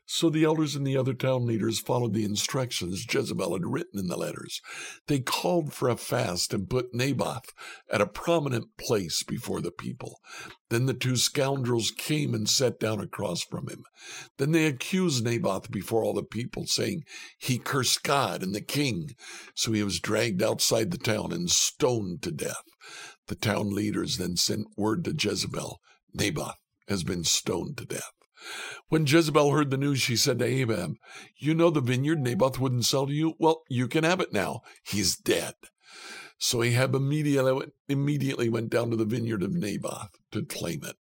So 0.09 0.31
the 0.31 0.45
elders 0.45 0.77
and 0.77 0.87
the 0.87 0.97
other 0.97 1.15
town 1.15 1.47
leaders 1.47 1.81
followed 1.81 2.15
the 2.15 2.25
instructions 2.25 3.05
Jezebel 3.13 3.53
had 3.53 3.67
written 3.67 3.99
in 3.99 4.07
the 4.07 4.17
letters. 4.17 4.63
They 5.09 5.19
called 5.19 5.73
for 5.73 5.89
a 5.89 5.97
fast 5.97 6.55
and 6.55 6.71
put 6.71 6.95
Naboth 6.95 7.53
at 7.91 8.01
a 8.01 8.07
prominent 8.07 8.77
place 8.77 9.25
before 9.25 9.61
the 9.61 9.73
people. 9.73 10.21
Then 10.71 10.87
the 10.87 10.95
two 10.95 11.17
scoundrels 11.17 11.91
came 11.91 12.35
and 12.35 12.49
sat 12.49 12.79
down 12.79 13.01
across 13.01 13.43
from 13.43 13.69
him. 13.69 13.83
Then 14.39 14.53
they 14.53 14.67
accused 14.67 15.25
Naboth 15.25 15.73
before 15.73 16.05
all 16.05 16.15
the 16.15 16.23
people, 16.23 16.67
saying 16.67 17.03
he 17.37 17.59
cursed 17.59 18.05
God 18.05 18.45
and 18.45 18.55
the 18.55 18.61
king. 18.61 19.17
So 19.55 19.73
he 19.73 19.83
was 19.83 19.99
dragged 19.99 20.43
outside 20.43 20.93
the 20.93 20.99
town 20.99 21.33
and 21.33 21.51
stoned 21.51 22.23
to 22.23 22.31
death. 22.31 22.63
The 23.27 23.35
town 23.35 23.71
leaders 23.71 24.19
then 24.19 24.37
sent 24.37 24.69
word 24.77 25.05
to 25.05 25.15
Jezebel 25.19 25.81
Naboth 26.15 26.59
has 26.89 27.03
been 27.03 27.25
stoned 27.25 27.77
to 27.79 27.85
death. 27.85 28.16
When 28.89 29.07
Jezebel 29.07 29.53
heard 29.53 29.71
the 29.71 29.77
news, 29.77 30.01
she 30.01 30.17
said 30.17 30.39
to 30.39 30.45
Ahab, 30.45 30.97
You 31.37 31.55
know 31.55 31.71
the 31.71 31.81
vineyard 31.81 32.21
Naboth 32.21 32.59
wouldn't 32.59 32.85
sell 32.85 33.07
to 33.07 33.13
you? 33.13 33.35
Well, 33.39 33.63
you 33.69 33.89
can 33.89 34.05
have 34.05 34.21
it 34.21 34.33
now. 34.33 34.63
He's 34.85 35.17
dead. 35.17 35.55
So 36.39 36.63
Ahab 36.63 36.95
immediately, 36.95 37.67
immediately 37.89 38.49
went 38.49 38.71
down 38.71 38.91
to 38.91 38.97
the 38.97 39.05
vineyard 39.05 39.43
of 39.43 39.55
Naboth 39.55 40.11
to 40.33 40.45
claim 40.45 40.85
it. 40.85 40.97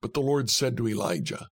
But 0.00 0.14
the 0.14 0.20
Lord 0.20 0.50
said 0.50 0.76
to 0.76 0.88
Elijah, 0.88 1.48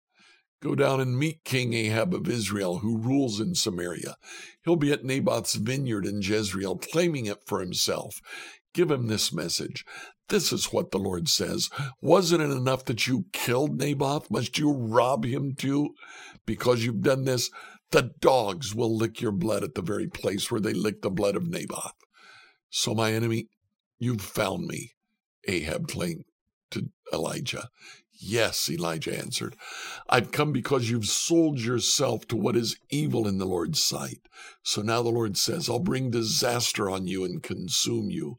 Go 0.61 0.75
down 0.75 0.99
and 0.99 1.17
meet 1.17 1.45
King 1.45 1.73
Ahab 1.73 2.13
of 2.13 2.27
Israel, 2.27 2.79
who 2.79 2.97
rules 2.97 3.39
in 3.39 3.55
Samaria. 3.55 4.17
He'll 4.65 4.75
be 4.75 4.91
at 4.91 5.05
Naboth's 5.05 5.55
vineyard 5.55 6.05
in 6.05 6.21
Jezreel, 6.21 6.77
claiming 6.77 7.27
it 7.27 7.45
for 7.45 7.61
himself. 7.61 8.19
Give 8.73 8.91
him 8.91 9.07
this 9.07 9.31
message. 9.31 9.85
This 10.29 10.53
is 10.53 10.67
what 10.67 10.91
the 10.91 10.99
Lord 10.99 11.27
says. 11.27 11.69
Wasn't 12.01 12.41
it 12.41 12.51
enough 12.51 12.85
that 12.85 13.07
you 13.07 13.25
killed 13.33 13.79
Naboth? 13.79 14.29
Must 14.29 14.57
you 14.57 14.71
rob 14.71 15.25
him 15.25 15.55
too? 15.55 15.95
Because 16.45 16.85
you've 16.85 17.01
done 17.01 17.25
this, 17.25 17.49
the 17.91 18.11
dogs 18.19 18.75
will 18.75 18.95
lick 18.95 19.21
your 19.21 19.31
blood 19.31 19.63
at 19.63 19.73
the 19.73 19.81
very 19.81 20.07
place 20.07 20.51
where 20.51 20.61
they 20.61 20.73
licked 20.73 21.01
the 21.01 21.09
blood 21.09 21.35
of 21.35 21.47
Naboth. 21.47 21.93
So, 22.69 22.93
my 22.93 23.11
enemy, 23.11 23.47
you've 23.97 24.21
found 24.21 24.67
me, 24.67 24.93
Ahab 25.47 25.87
claimed 25.87 26.25
to 26.71 26.89
Elijah. 27.11 27.69
Yes, 28.21 28.69
Elijah 28.69 29.17
answered. 29.17 29.55
I've 30.09 30.33
come 30.33 30.51
because 30.51 30.89
you've 30.89 31.05
sold 31.05 31.57
yourself 31.57 32.27
to 32.27 32.35
what 32.35 32.57
is 32.57 32.75
evil 32.89 33.25
in 33.25 33.37
the 33.37 33.45
Lord's 33.45 33.81
sight. 33.81 34.27
So 34.61 34.81
now 34.81 35.01
the 35.01 35.09
Lord 35.09 35.37
says, 35.37 35.69
I'll 35.69 35.79
bring 35.79 36.11
disaster 36.11 36.89
on 36.89 37.07
you 37.07 37.23
and 37.23 37.41
consume 37.41 38.09
you. 38.09 38.37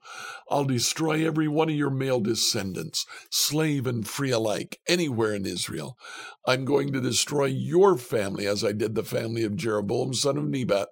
I'll 0.51 0.67
destroy 0.67 1.27
every 1.27 1.49
one 1.49 1.71
of 1.71 1.75
your 1.75 1.89
male 1.89 2.21
descendants, 2.21 3.07
slave 3.31 3.87
and 3.87 4.07
free 4.07 4.31
alike, 4.31 4.81
anywhere 4.87 5.35
in 5.35 5.47
Israel. 5.47 5.97
I'm 6.45 6.67
going 6.67 6.93
to 6.93 7.01
destroy 7.01 7.47
your 7.47 7.97
family 7.97 8.47
as 8.47 8.63
I 8.63 8.73
did 8.73 8.95
the 8.95 9.03
family 9.03 9.45
of 9.45 9.57
Jeroboam, 9.57 10.13
son 10.13 10.37
of 10.37 10.47
Nebat, 10.47 10.89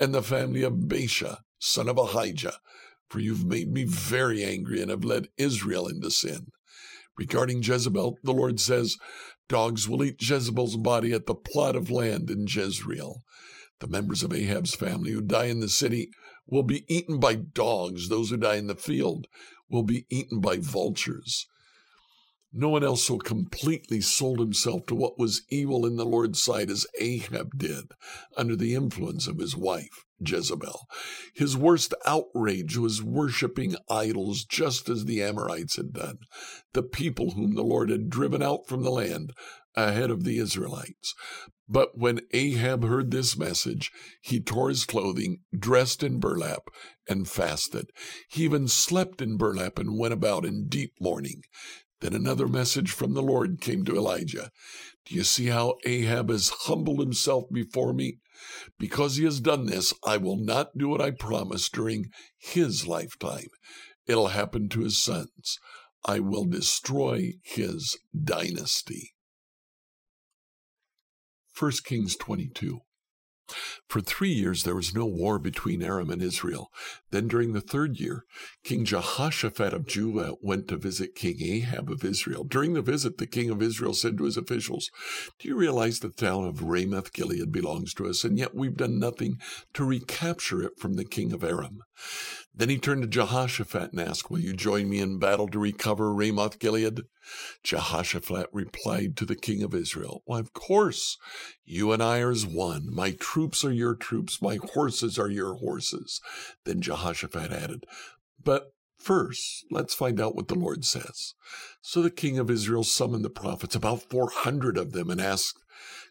and 0.00 0.12
the 0.12 0.22
family 0.22 0.64
of 0.64 0.72
Baasha, 0.72 1.42
son 1.60 1.88
of 1.88 1.96
Ahijah. 1.96 2.58
For 3.08 3.20
you've 3.20 3.44
made 3.44 3.72
me 3.72 3.84
very 3.84 4.42
angry 4.42 4.82
and 4.82 4.90
have 4.90 5.04
led 5.04 5.28
Israel 5.36 5.86
into 5.86 6.10
sin. 6.10 6.48
Regarding 7.18 7.62
Jezebel, 7.62 8.18
the 8.22 8.32
Lord 8.32 8.60
says, 8.60 8.96
Dogs 9.48 9.88
will 9.88 10.04
eat 10.04 10.20
Jezebel's 10.20 10.76
body 10.76 11.12
at 11.12 11.26
the 11.26 11.34
plot 11.34 11.76
of 11.76 11.90
land 11.90 12.30
in 12.30 12.46
Jezreel. 12.46 13.22
The 13.80 13.86
members 13.86 14.22
of 14.22 14.32
Ahab's 14.32 14.74
family 14.74 15.12
who 15.12 15.20
die 15.20 15.46
in 15.46 15.60
the 15.60 15.68
city 15.68 16.10
will 16.46 16.62
be 16.62 16.84
eaten 16.88 17.18
by 17.18 17.34
dogs. 17.34 18.08
Those 18.08 18.30
who 18.30 18.36
die 18.36 18.56
in 18.56 18.66
the 18.66 18.74
field 18.74 19.26
will 19.68 19.82
be 19.82 20.06
eaten 20.10 20.40
by 20.40 20.56
vultures. 20.58 21.46
No 22.52 22.70
one 22.70 22.82
else 22.82 23.04
so 23.04 23.18
completely 23.18 24.00
sold 24.00 24.38
himself 24.38 24.86
to 24.86 24.94
what 24.94 25.18
was 25.18 25.42
evil 25.50 25.84
in 25.84 25.96
the 25.96 26.06
Lord's 26.06 26.42
sight 26.42 26.70
as 26.70 26.86
Ahab 26.98 27.58
did 27.58 27.92
under 28.36 28.56
the 28.56 28.74
influence 28.74 29.26
of 29.26 29.38
his 29.38 29.54
wife, 29.54 30.05
Jezebel. 30.20 30.86
His 31.34 31.56
worst 31.56 31.94
outrage 32.06 32.76
was 32.76 33.02
worshiping 33.02 33.76
idols 33.90 34.44
just 34.44 34.88
as 34.88 35.04
the 35.04 35.22
Amorites 35.22 35.76
had 35.76 35.92
done, 35.92 36.18
the 36.72 36.82
people 36.82 37.32
whom 37.32 37.54
the 37.54 37.62
Lord 37.62 37.90
had 37.90 38.10
driven 38.10 38.42
out 38.42 38.66
from 38.66 38.82
the 38.82 38.90
land 38.90 39.32
ahead 39.74 40.10
of 40.10 40.24
the 40.24 40.38
Israelites. 40.38 41.14
But 41.68 41.98
when 41.98 42.20
Ahab 42.32 42.84
heard 42.84 43.10
this 43.10 43.36
message, 43.36 43.90
he 44.22 44.40
tore 44.40 44.68
his 44.68 44.84
clothing, 44.84 45.40
dressed 45.56 46.02
in 46.02 46.20
burlap, 46.20 46.68
and 47.08 47.28
fasted. 47.28 47.90
He 48.28 48.44
even 48.44 48.68
slept 48.68 49.20
in 49.20 49.36
burlap 49.36 49.78
and 49.78 49.98
went 49.98 50.14
about 50.14 50.44
in 50.44 50.68
deep 50.68 50.92
mourning. 51.00 51.42
Then 52.00 52.12
another 52.14 52.46
message 52.46 52.90
from 52.90 53.14
the 53.14 53.22
Lord 53.22 53.60
came 53.60 53.84
to 53.84 53.96
Elijah. 53.96 54.50
Do 55.06 55.14
you 55.14 55.22
see 55.24 55.46
how 55.46 55.76
Ahab 55.84 56.30
has 56.30 56.48
humbled 56.48 57.00
himself 57.00 57.44
before 57.52 57.92
me? 57.92 58.18
Because 58.78 59.16
he 59.16 59.24
has 59.24 59.40
done 59.40 59.66
this, 59.66 59.94
I 60.04 60.16
will 60.16 60.36
not 60.36 60.76
do 60.76 60.88
what 60.88 61.00
I 61.00 61.12
promised 61.12 61.72
during 61.72 62.10
his 62.36 62.86
lifetime. 62.86 63.48
It'll 64.06 64.28
happen 64.28 64.68
to 64.70 64.80
his 64.80 65.02
sons. 65.02 65.58
I 66.04 66.20
will 66.20 66.44
destroy 66.44 67.34
his 67.42 67.96
dynasty. 68.14 69.14
1 71.58 71.72
Kings 71.84 72.16
22. 72.16 72.80
For 73.88 74.00
three 74.00 74.32
years 74.32 74.64
there 74.64 74.74
was 74.74 74.94
no 74.94 75.06
war 75.06 75.38
between 75.38 75.82
Aram 75.82 76.10
and 76.10 76.22
Israel. 76.22 76.70
Then 77.10 77.28
during 77.28 77.52
the 77.52 77.60
third 77.60 78.00
year, 78.00 78.24
King 78.64 78.84
Jehoshaphat 78.84 79.72
of 79.72 79.86
Judah 79.86 80.34
went 80.40 80.68
to 80.68 80.76
visit 80.76 81.14
King 81.14 81.40
Ahab 81.40 81.90
of 81.90 82.04
Israel. 82.04 82.44
During 82.44 82.74
the 82.74 82.82
visit, 82.82 83.18
the 83.18 83.26
king 83.26 83.50
of 83.50 83.62
Israel 83.62 83.94
said 83.94 84.18
to 84.18 84.24
his 84.24 84.36
officials, 84.36 84.90
Do 85.38 85.48
you 85.48 85.56
realize 85.56 86.00
the 86.00 86.10
town 86.10 86.44
of 86.44 86.62
Ramoth 86.62 87.12
Gilead 87.12 87.52
belongs 87.52 87.94
to 87.94 88.06
us, 88.06 88.24
and 88.24 88.38
yet 88.38 88.54
we've 88.54 88.76
done 88.76 88.98
nothing 88.98 89.38
to 89.74 89.84
recapture 89.84 90.62
it 90.62 90.78
from 90.78 90.94
the 90.94 91.04
king 91.04 91.32
of 91.32 91.44
Aram? 91.44 91.80
Then 92.56 92.70
he 92.70 92.78
turned 92.78 93.02
to 93.02 93.08
Jehoshaphat 93.08 93.92
and 93.92 94.00
asked, 94.00 94.30
Will 94.30 94.38
you 94.38 94.54
join 94.54 94.88
me 94.88 95.00
in 95.00 95.18
battle 95.18 95.46
to 95.48 95.58
recover 95.58 96.12
Ramoth 96.12 96.58
Gilead? 96.58 97.02
Jehoshaphat 97.62 98.48
replied 98.50 99.16
to 99.16 99.26
the 99.26 99.36
king 99.36 99.62
of 99.62 99.74
Israel, 99.74 100.22
Why, 100.24 100.40
of 100.40 100.54
course, 100.54 101.18
you 101.64 101.92
and 101.92 102.02
I 102.02 102.20
are 102.20 102.30
as 102.30 102.46
one. 102.46 102.88
My 102.94 103.12
troops 103.12 103.62
are 103.62 103.72
your 103.72 103.94
troops, 103.94 104.40
my 104.40 104.58
horses 104.72 105.18
are 105.18 105.28
your 105.28 105.56
horses. 105.56 106.22
Then 106.64 106.80
Jehoshaphat 106.80 107.52
added, 107.52 107.84
But 108.42 108.72
First, 108.98 109.66
let's 109.70 109.94
find 109.94 110.20
out 110.20 110.34
what 110.34 110.48
the 110.48 110.54
Lord 110.54 110.84
says. 110.84 111.34
So 111.80 112.02
the 112.02 112.10
king 112.10 112.38
of 112.38 112.50
Israel 112.50 112.82
summoned 112.82 113.24
the 113.24 113.30
prophets, 113.30 113.76
about 113.76 114.02
400 114.02 114.76
of 114.76 114.92
them, 114.92 115.10
and 115.10 115.20
asked, 115.20 115.58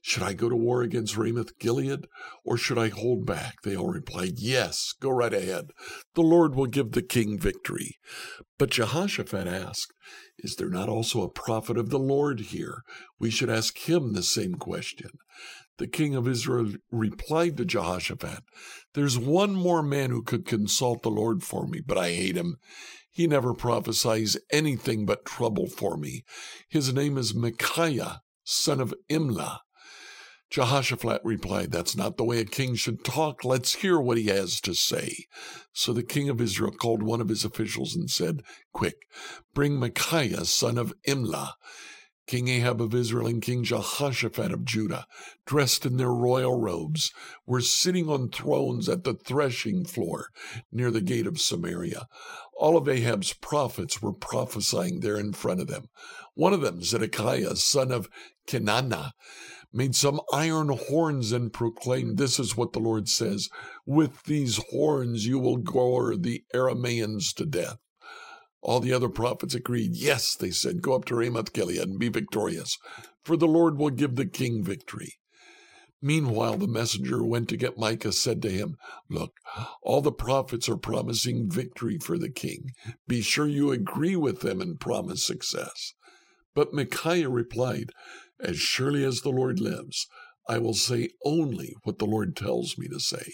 should 0.08 0.22
I 0.22 0.34
go 0.34 0.50
to 0.50 0.56
war 0.56 0.84
against 0.84 1.18
Ramoth 1.18 1.58
Gilead, 1.58 2.06
or 2.44 2.58
should 2.58 2.78
I 2.78 2.90
hold 2.90 3.26
back? 3.26 3.64
They 3.64 3.76
all 3.76 3.90
replied, 3.90 4.34
Yes, 4.38 4.94
go 5.02 5.10
right 5.10 5.34
ahead. 5.34 5.72
The 6.14 6.22
Lord 6.22 6.54
will 6.54 6.68
give 6.68 6.92
the 6.92 7.02
king 7.02 7.40
victory. 7.40 7.96
But 8.60 8.70
Jehoshaphat 8.70 9.48
asked, 9.48 9.92
Is 10.38 10.58
there 10.58 10.70
not 10.70 10.90
also 10.90 11.24
a 11.24 11.30
prophet 11.30 11.76
of 11.76 11.90
the 11.90 11.98
Lord 11.98 12.40
here? 12.40 12.84
We 13.20 13.32
should 13.32 13.50
ask 13.50 13.90
him 13.90 14.14
the 14.14 14.22
same 14.22 14.54
question. 14.54 15.10
The 15.80 15.88
king 15.88 16.14
of 16.14 16.28
Israel 16.28 16.74
replied 16.92 17.58
to 17.58 17.66
Jehoshaphat, 17.66 18.44
There's 18.94 19.18
one 19.18 19.56
more 19.56 19.82
man 19.82 20.12
who 20.12 20.22
could 20.22 20.46
consult 20.46 21.02
the 21.02 21.10
Lord 21.10 21.42
for 21.42 21.66
me, 21.66 21.82
but 21.84 21.98
I 21.98 22.12
hate 22.12 22.38
him. 22.38 22.58
He 23.10 23.26
never 23.26 23.56
prophesies 23.56 24.38
anything 24.52 25.08
but 25.08 25.26
trouble 25.26 25.68
for 25.68 25.98
me. 25.98 26.26
His 26.70 26.94
name 26.94 27.18
is 27.18 27.34
Micaiah, 27.34 28.22
son 28.44 28.80
of 28.80 28.94
Imlah. 29.10 29.62
Jehoshaphat 30.50 31.22
replied, 31.24 31.72
That's 31.72 31.96
not 31.96 32.18
the 32.18 32.24
way 32.24 32.40
a 32.40 32.46
king 32.46 32.76
should 32.76 33.04
talk. 33.04 33.44
Let's 33.44 33.76
hear 33.76 34.00
what 34.00 34.18
he 34.18 34.28
has 34.28 34.62
to 34.62 34.74
say. 34.74 35.26
So 35.74 35.92
the 35.92 36.04
king 36.04 36.30
of 36.30 36.40
Israel 36.40 36.72
called 36.72 37.04
one 37.04 37.22
of 37.22 37.30
his 37.30 37.44
officials 37.44 37.96
and 37.96 38.10
said, 38.10 38.44
Quick, 38.72 39.08
bring 39.54 39.78
Micaiah, 39.78 40.46
son 40.46 40.78
of 40.78 40.94
Imlah. 41.08 41.54
King 42.28 42.48
Ahab 42.48 42.82
of 42.82 42.96
Israel 42.96 43.28
and 43.28 43.42
King 43.42 43.64
Jehoshaphat 43.64 44.52
of 44.52 44.66
Judah, 44.66 45.06
dressed 45.46 45.86
in 45.86 45.98
their 45.98 46.12
royal 46.12 46.60
robes, 46.60 47.12
were 47.46 47.62
sitting 47.62 48.10
on 48.10 48.30
thrones 48.30 48.90
at 48.90 49.04
the 49.04 49.14
threshing 49.14 49.86
floor 49.86 50.30
near 50.72 50.90
the 50.90 51.02
gate 51.02 51.28
of 51.28 51.40
Samaria. 51.40 52.08
All 52.58 52.78
of 52.78 52.90
Ahab's 52.90 53.34
prophets 53.34 54.02
were 54.02 54.14
prophesying 54.14 55.02
there 55.02 55.18
in 55.18 55.34
front 55.34 55.62
of 55.62 55.68
them. 55.68 55.90
One 56.34 56.54
of 56.54 56.62
them, 56.62 56.82
Zedekiah, 56.82 57.58
son 57.58 57.92
of 57.92 58.10
Kenaanah, 58.48 59.12
made 59.76 59.96
some 59.96 60.22
iron 60.32 60.70
horns 60.70 61.32
and 61.32 61.52
proclaimed, 61.52 62.18
This 62.18 62.40
is 62.40 62.56
what 62.56 62.74
the 62.74 62.80
Lord 62.80 63.10
says 63.10 63.50
With 63.86 64.24
these 64.24 64.60
horns 64.72 65.28
you 65.28 65.38
will 65.38 65.58
gore 65.58 66.16
the 66.16 66.44
Arameans 66.54 67.34
to 67.36 67.46
death. 67.46 67.78
All 68.62 68.80
the 68.80 68.94
other 68.94 69.10
prophets 69.10 69.54
agreed. 69.54 69.92
Yes, 69.94 70.36
they 70.36 70.50
said, 70.50 70.82
go 70.82 70.96
up 70.96 71.06
to 71.06 71.16
Ramoth 71.16 71.54
Gilead 71.54 71.78
and 71.78 72.00
be 72.00 72.10
victorious, 72.10 72.80
for 73.24 73.38
the 73.38 73.48
Lord 73.48 73.78
will 73.78 73.92
give 73.92 74.16
the 74.16 74.26
king 74.26 74.64
victory. 74.64 75.14
Meanwhile, 76.02 76.58
the 76.58 76.68
messenger 76.68 77.18
who 77.18 77.26
went 77.26 77.50
to 77.50 77.58
get 77.58 77.78
Micah 77.78 78.12
said 78.12 78.42
to 78.42 78.50
him, 78.50 78.76
Look, 79.10 79.34
all 79.82 80.02
the 80.02 80.12
prophets 80.12 80.68
are 80.70 80.78
promising 80.78 81.50
victory 81.50 81.98
for 81.98 82.18
the 82.18 82.30
king. 82.30 82.72
Be 83.08 83.22
sure 83.22 83.48
you 83.48 83.72
agree 83.72 84.16
with 84.16 84.42
them 84.42 84.62
and 84.62 84.80
promise 84.80 85.26
success. 85.26 85.94
But 86.54 86.74
Micaiah 86.74 87.30
replied, 87.30 87.92
as 88.40 88.58
surely 88.58 89.04
as 89.04 89.22
the 89.22 89.30
Lord 89.30 89.60
lives, 89.60 90.08
I 90.48 90.58
will 90.58 90.74
say 90.74 91.10
only 91.24 91.76
what 91.84 92.00
the 92.00 92.06
Lord 92.06 92.36
tells 92.36 92.78
me 92.78 92.88
to 92.90 93.00
say. 93.00 93.34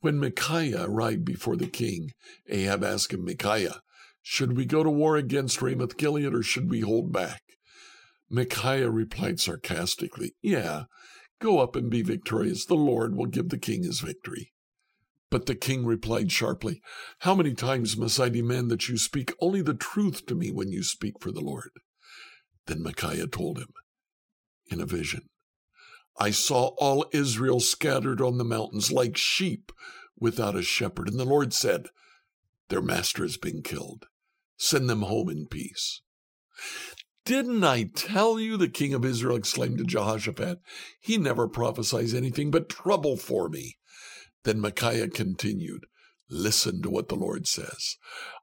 When 0.00 0.18
Micaiah 0.18 0.84
arrived 0.84 1.24
before 1.24 1.56
the 1.56 1.66
king, 1.66 2.12
Ahab 2.48 2.84
asked 2.84 3.12
him, 3.12 3.24
Micaiah, 3.24 3.80
should 4.22 4.56
we 4.56 4.64
go 4.64 4.84
to 4.84 4.90
war 4.90 5.16
against 5.16 5.62
Ramoth 5.62 5.96
Gilead 5.96 6.34
or 6.34 6.42
should 6.42 6.70
we 6.70 6.80
hold 6.80 7.12
back? 7.12 7.42
Micaiah 8.30 8.90
replied 8.90 9.40
sarcastically, 9.40 10.34
Yeah, 10.42 10.84
go 11.40 11.58
up 11.60 11.74
and 11.74 11.90
be 11.90 12.02
victorious. 12.02 12.66
The 12.66 12.74
Lord 12.74 13.16
will 13.16 13.26
give 13.26 13.48
the 13.48 13.58
king 13.58 13.82
his 13.82 14.00
victory. 14.00 14.52
But 15.30 15.46
the 15.46 15.54
king 15.54 15.84
replied 15.84 16.30
sharply, 16.30 16.80
How 17.20 17.34
many 17.34 17.54
times 17.54 17.96
must 17.96 18.20
I 18.20 18.28
demand 18.28 18.70
that 18.70 18.88
you 18.88 18.98
speak 18.98 19.32
only 19.40 19.62
the 19.62 19.74
truth 19.74 20.26
to 20.26 20.34
me 20.34 20.50
when 20.50 20.70
you 20.70 20.82
speak 20.82 21.14
for 21.20 21.32
the 21.32 21.40
Lord? 21.40 21.70
Then 22.66 22.82
Micaiah 22.82 23.26
told 23.26 23.58
him, 23.58 23.72
in 24.70 24.80
a 24.80 24.86
vision. 24.86 25.28
I 26.18 26.30
saw 26.30 26.74
all 26.78 27.06
Israel 27.12 27.60
scattered 27.60 28.20
on 28.20 28.38
the 28.38 28.44
mountains 28.44 28.90
like 28.90 29.16
sheep 29.16 29.72
without 30.18 30.56
a 30.56 30.62
shepherd. 30.62 31.08
And 31.08 31.18
the 31.18 31.24
Lord 31.24 31.52
said, 31.52 31.88
Their 32.68 32.82
master 32.82 33.22
has 33.22 33.36
been 33.36 33.62
killed. 33.62 34.06
Send 34.56 34.90
them 34.90 35.02
home 35.02 35.28
in 35.28 35.46
peace. 35.46 36.00
Didn't 37.24 37.62
I 37.62 37.84
tell 37.94 38.40
you? 38.40 38.56
The 38.56 38.68
king 38.68 38.94
of 38.94 39.04
Israel 39.04 39.36
exclaimed 39.36 39.78
to 39.78 39.84
Jehoshaphat. 39.84 40.60
He 41.00 41.18
never 41.18 41.46
prophesies 41.46 42.14
anything 42.14 42.50
but 42.50 42.68
trouble 42.68 43.16
for 43.16 43.48
me. 43.48 43.76
Then 44.44 44.60
Micaiah 44.60 45.08
continued, 45.08 45.84
Listen 46.30 46.82
to 46.82 46.90
what 46.90 47.08
the 47.08 47.14
Lord 47.16 47.46
says. 47.46 47.96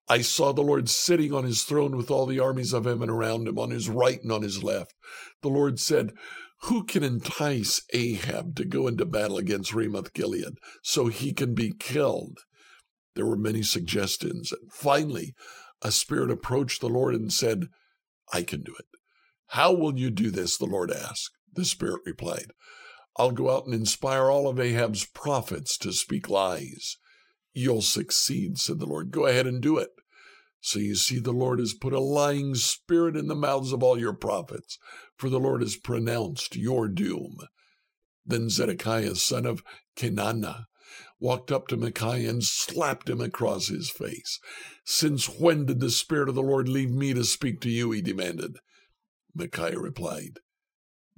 I 0.07 0.21
saw 0.21 0.51
the 0.51 0.61
Lord 0.61 0.89
sitting 0.89 1.33
on 1.33 1.45
his 1.45 1.63
throne 1.63 1.97
with 1.97 2.11
all 2.11 2.25
the 2.25 2.39
armies 2.39 2.73
of 2.73 2.85
heaven 2.85 3.09
around 3.09 3.47
him, 3.47 3.57
on 3.57 3.71
his 3.71 3.89
right 3.89 4.21
and 4.21 4.31
on 4.31 4.43
his 4.43 4.63
left. 4.63 4.93
The 5.41 5.49
Lord 5.49 5.79
said, 5.79 6.13
Who 6.63 6.83
can 6.83 7.03
entice 7.03 7.81
Ahab 7.91 8.55
to 8.57 8.65
go 8.65 8.87
into 8.87 9.05
battle 9.05 9.37
against 9.37 9.73
Ramoth 9.73 10.13
Gilead 10.13 10.57
so 10.83 11.07
he 11.07 11.33
can 11.33 11.55
be 11.55 11.73
killed? 11.77 12.39
There 13.15 13.25
were 13.25 13.37
many 13.37 13.63
suggestions. 13.63 14.51
And 14.51 14.71
finally, 14.71 15.33
a 15.81 15.91
spirit 15.91 16.29
approached 16.29 16.81
the 16.81 16.89
Lord 16.89 17.15
and 17.15 17.33
said, 17.33 17.69
I 18.31 18.43
can 18.43 18.61
do 18.61 18.75
it. 18.77 18.85
How 19.49 19.73
will 19.73 19.97
you 19.97 20.09
do 20.09 20.29
this? 20.31 20.57
The 20.57 20.65
Lord 20.65 20.91
asked. 20.91 21.31
The 21.53 21.65
spirit 21.65 22.01
replied, 22.05 22.51
I'll 23.17 23.31
go 23.31 23.55
out 23.55 23.65
and 23.65 23.73
inspire 23.73 24.29
all 24.29 24.47
of 24.47 24.59
Ahab's 24.59 25.05
prophets 25.05 25.77
to 25.79 25.93
speak 25.93 26.29
lies. 26.29 26.97
You'll 27.55 27.81
succeed, 27.81 28.57
said 28.57 28.79
the 28.79 28.85
Lord. 28.85 29.11
Go 29.11 29.25
ahead 29.27 29.47
and 29.47 29.61
do 29.61 29.77
it. 29.77 29.91
So 30.59 30.77
you 30.77 30.95
see, 30.95 31.19
the 31.19 31.31
Lord 31.31 31.59
has 31.59 31.73
put 31.73 31.93
a 31.93 31.99
lying 32.01 32.53
spirit 32.55 33.15
in 33.15 33.27
the 33.27 33.35
mouths 33.35 33.71
of 33.71 33.81
all 33.81 33.97
your 33.97 34.13
prophets, 34.13 34.77
for 35.15 35.29
the 35.29 35.39
Lord 35.39 35.61
has 35.61 35.77
pronounced 35.77 36.57
your 36.57 36.89
doom. 36.89 37.37
Then 38.25 38.49
Zedekiah, 38.49 39.15
son 39.15 39.45
of 39.45 39.63
Kenaanah, 39.95 40.65
walked 41.17 41.49
up 41.49 41.67
to 41.69 41.77
Micaiah 41.77 42.29
and 42.29 42.43
slapped 42.43 43.09
him 43.09 43.21
across 43.21 43.67
his 43.67 43.89
face. 43.89 44.39
Since 44.83 45.29
when 45.29 45.65
did 45.65 45.79
the 45.79 45.89
Spirit 45.89 46.27
of 46.27 46.35
the 46.35 46.41
Lord 46.41 46.67
leave 46.67 46.91
me 46.91 47.13
to 47.13 47.23
speak 47.23 47.61
to 47.61 47.69
you? 47.69 47.91
he 47.91 48.01
demanded. 48.01 48.57
Micaiah 49.33 49.79
replied, 49.79 50.39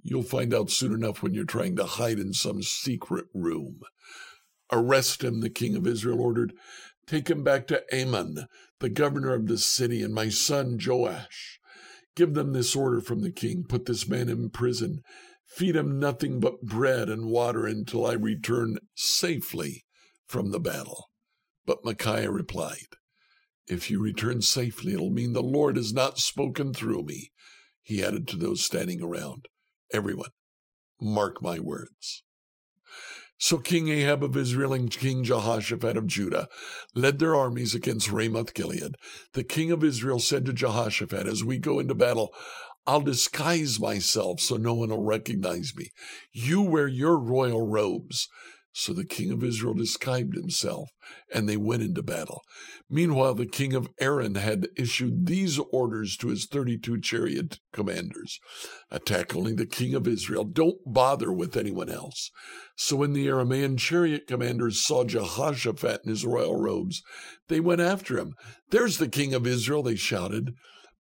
You'll 0.04 0.22
find 0.22 0.54
out 0.54 0.70
soon 0.70 0.94
enough 0.94 1.24
when 1.24 1.34
you're 1.34 1.46
trying 1.46 1.76
to 1.78 1.86
hide 1.86 2.20
in 2.20 2.34
some 2.34 2.62
secret 2.62 3.26
room. 3.34 3.80
Arrest 4.72 5.24
him, 5.24 5.40
the 5.40 5.50
king 5.50 5.76
of 5.76 5.88
Israel 5.88 6.22
ordered. 6.22 6.54
Take 7.06 7.30
him 7.30 7.44
back 7.44 7.68
to 7.68 7.84
Amon, 7.94 8.48
the 8.80 8.90
governor 8.90 9.34
of 9.34 9.48
the 9.48 9.58
city, 9.58 10.04
and 10.04 10.14
my 10.14 10.30
son 10.30 10.78
Joash. 10.84 11.60
Give 12.16 12.34
them 12.34 12.52
this 12.52 12.76
order 12.76 13.00
from 13.00 13.22
the 13.22 13.32
king 13.32 13.64
put 13.64 13.86
this 13.86 14.08
man 14.08 14.28
in 14.28 14.50
prison, 14.50 15.04
feed 15.46 15.76
him 15.76 16.00
nothing 16.00 16.40
but 16.40 16.62
bread 16.62 17.10
and 17.10 17.28
water 17.28 17.66
until 17.66 18.06
I 18.06 18.14
return 18.14 18.80
safely 18.96 19.86
from 20.28 20.52
the 20.52 20.60
battle. 20.60 21.10
But 21.66 21.86
Micaiah 21.86 22.32
replied, 22.32 22.98
If 23.68 23.90
you 23.92 24.02
return 24.02 24.42
safely, 24.42 24.94
it'll 24.94 25.12
mean 25.12 25.34
the 25.34 25.44
Lord 25.44 25.78
has 25.78 25.94
not 25.94 26.18
spoken 26.18 26.74
through 26.74 27.04
me. 27.04 27.32
He 27.84 28.04
added 28.04 28.28
to 28.30 28.36
those 28.38 28.66
standing 28.66 29.02
around, 29.02 29.48
Everyone, 29.94 30.32
mark 31.00 31.42
my 31.42 31.60
words. 31.60 32.24
So 33.40 33.60
King 33.60 33.90
Ahab 33.90 34.24
of 34.24 34.36
Israel 34.36 34.74
and 34.74 34.90
King 34.90 35.24
Jehoshaphat 35.24 35.96
of 35.96 36.08
Judah 36.08 36.48
led 36.96 37.20
their 37.20 37.36
armies 37.36 37.76
against 37.76 38.12
Ramoth 38.12 38.54
Gilead. 38.56 38.96
The 39.34 39.44
king 39.44 39.72
of 39.72 39.84
Israel 39.84 40.20
said 40.20 40.46
to 40.46 40.54
Jehoshaphat, 40.54 41.28
As 41.28 41.44
we 41.44 41.60
go 41.60 41.80
into 41.80 41.94
battle, 41.94 42.34
I'll 42.88 43.02
disguise 43.02 43.80
myself 43.80 44.40
so 44.40 44.56
no 44.56 44.74
one 44.74 44.90
will 44.90 45.04
recognize 45.04 45.74
me. 45.76 45.92
You 46.32 46.62
wear 46.62 46.88
your 46.88 47.18
royal 47.18 47.68
robes. 47.68 48.28
So 48.74 48.94
the 48.94 49.06
king 49.06 49.32
of 49.32 49.44
Israel 49.44 49.74
disguised 49.74 50.36
himself, 50.36 50.92
and 51.34 51.50
they 51.50 51.58
went 51.58 51.82
into 51.82 52.04
battle. 52.04 52.42
Meanwhile, 52.90 53.34
the 53.34 53.48
king 53.48 53.74
of 53.74 53.90
Aram 54.00 54.36
had 54.36 54.68
issued 54.78 55.26
these 55.26 55.58
orders 55.72 56.16
to 56.18 56.28
his 56.28 56.46
32 56.46 57.02
chariot 57.02 57.60
commanders 57.74 58.40
Attack 58.92 59.36
only 59.36 59.54
the 59.54 59.66
king 59.66 59.94
of 59.94 60.08
Israel. 60.08 60.44
Don't 60.44 60.78
bother 60.86 61.34
with 61.34 61.58
anyone 61.58 61.90
else. 61.90 62.30
So 62.76 62.98
when 62.98 63.14
the 63.14 63.28
Aramean 63.28 63.78
chariot 63.78 64.28
commanders 64.28 64.80
saw 64.80 65.04
Jehoshaphat 65.04 66.02
in 66.04 66.10
his 66.10 66.26
royal 66.26 66.56
robes, 66.56 67.02
they 67.48 67.60
went 67.60 67.82
after 67.82 68.18
him. 68.18 68.36
There's 68.70 68.98
the 68.98 69.10
king 69.10 69.34
of 69.34 69.48
Israel, 69.48 69.84
they 69.84 69.96
shouted. 69.96 70.54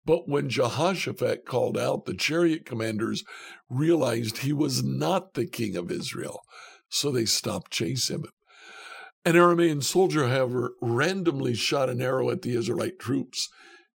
But 0.05 0.29
when 0.29 0.49
Jehoshaphat 0.49 1.45
called 1.45 1.77
out, 1.77 2.05
the 2.05 2.13
chariot 2.13 2.65
commanders 2.65 3.23
realized 3.69 4.37
he 4.37 4.53
was 4.53 4.83
not 4.83 5.33
the 5.33 5.47
king 5.47 5.75
of 5.75 5.91
Israel 5.91 6.41
so 6.95 7.11
they 7.11 7.25
stopped 7.25 7.71
chasing 7.71 8.19
him. 8.19 8.25
An 9.25 9.33
Aramean 9.33 9.83
soldier, 9.83 10.27
however, 10.27 10.75
randomly 10.81 11.55
shot 11.55 11.89
an 11.89 12.01
arrow 12.01 12.29
at 12.29 12.41
the 12.41 12.55
Israelite 12.55 12.99
troops 12.99 13.49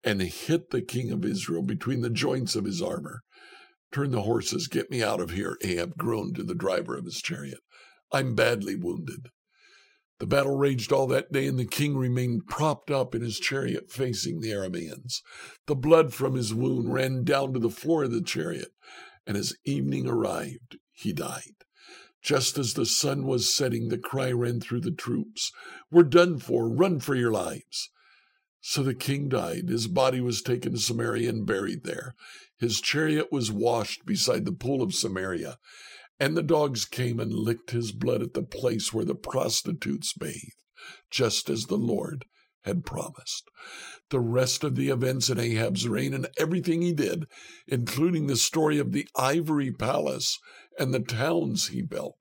and 0.03 0.21
hit 0.23 0.71
the 0.71 0.83
king 0.83 1.11
of 1.11 1.25
Israel 1.25 1.63
between 1.63 2.01
the 2.01 2.11
joints 2.11 2.57
of 2.57 2.65
his 2.65 2.81
armor. 2.81 3.21
Turn 3.93 4.11
the 4.11 4.23
horses, 4.23 4.69
get 4.69 4.91
me 4.91 5.03
out 5.03 5.21
of 5.21 5.31
here, 5.31 5.57
Ahab 5.63 5.97
groaned 5.97 6.37
to 6.37 6.43
the 6.43 6.55
driver 6.55 6.97
of 6.97 7.05
his 7.05 7.21
chariot. 7.21 7.61
I'm 8.13 8.35
badly 8.35 8.75
wounded. 8.75 9.29
The 10.19 10.27
battle 10.27 10.57
raged 10.57 10.93
all 10.93 11.07
that 11.09 11.31
day, 11.31 11.47
and 11.47 11.59
the 11.59 11.65
king 11.65 11.97
remained 11.97 12.47
propped 12.49 12.91
up 12.91 13.15
in 13.15 13.23
his 13.23 13.39
chariot 13.39 13.91
facing 13.91 14.41
the 14.41 14.51
Arameans. 14.51 15.21
The 15.67 15.77
blood 15.77 16.13
from 16.13 16.35
his 16.35 16.53
wound 16.53 16.93
ran 16.93 17.23
down 17.23 17.53
to 17.53 17.61
the 17.61 17.71
floor 17.71 18.05
of 18.05 18.11
the 18.11 18.23
chariot, 18.23 18.73
and 19.27 19.37
as 19.37 19.55
evening 19.65 20.09
arrived, 20.09 20.79
he 20.93 21.13
died. 21.13 21.58
Just 22.23 22.59
as 22.59 22.75
the 22.75 22.87
sun 22.87 23.27
was 23.27 23.55
setting, 23.55 23.89
the 23.89 23.99
cry 23.99 24.33
ran 24.33 24.61
through 24.61 24.81
the 24.81 24.91
troops 24.91 25.53
We're 25.91 26.03
done 26.03 26.39
for, 26.39 26.69
run 26.69 27.01
for 27.01 27.15
your 27.15 27.31
lives. 27.31 27.91
So 28.61 28.83
the 28.83 28.95
king 28.95 29.29
died. 29.29 29.69
His 29.69 29.87
body 29.87 30.21
was 30.21 30.43
taken 30.43 30.73
to 30.73 30.79
Samaria 30.79 31.31
and 31.31 31.47
buried 31.47 31.85
there. 31.85 32.15
His 32.59 32.81
chariot 32.81 33.31
was 33.31 33.53
washed 33.53 34.05
beside 34.05 34.45
the 34.45 34.53
pool 34.53 34.83
of 34.83 34.95
Samaria, 34.95 35.59
and 36.19 36.37
the 36.37 36.43
dogs 36.43 36.85
came 36.85 37.21
and 37.21 37.33
licked 37.33 37.71
his 37.71 37.93
blood 37.93 38.21
at 38.21 38.35
the 38.35 38.43
place 38.43 38.93
where 38.93 39.05
the 39.05 39.15
prostitutes 39.15 40.13
bathed, 40.13 40.63
just 41.11 41.49
as 41.49 41.67
the 41.67 41.79
Lord 41.79 42.25
had 42.69 42.85
promised. 42.85 43.51
The 44.11 44.21
rest 44.21 44.63
of 44.63 44.77
the 44.77 44.91
events 44.91 45.29
in 45.29 45.41
Ahab's 45.41 45.89
reign 45.89 46.15
and 46.15 46.29
everything 46.39 46.83
he 46.83 46.93
did, 46.93 47.25
including 47.67 48.29
the 48.29 48.37
story 48.37 48.79
of 48.79 48.93
the 48.93 49.09
ivory 49.17 49.73
palace 49.73 50.39
and 50.79 50.95
the 50.95 51.01
towns 51.01 51.69
he 51.69 51.83
built, 51.83 52.17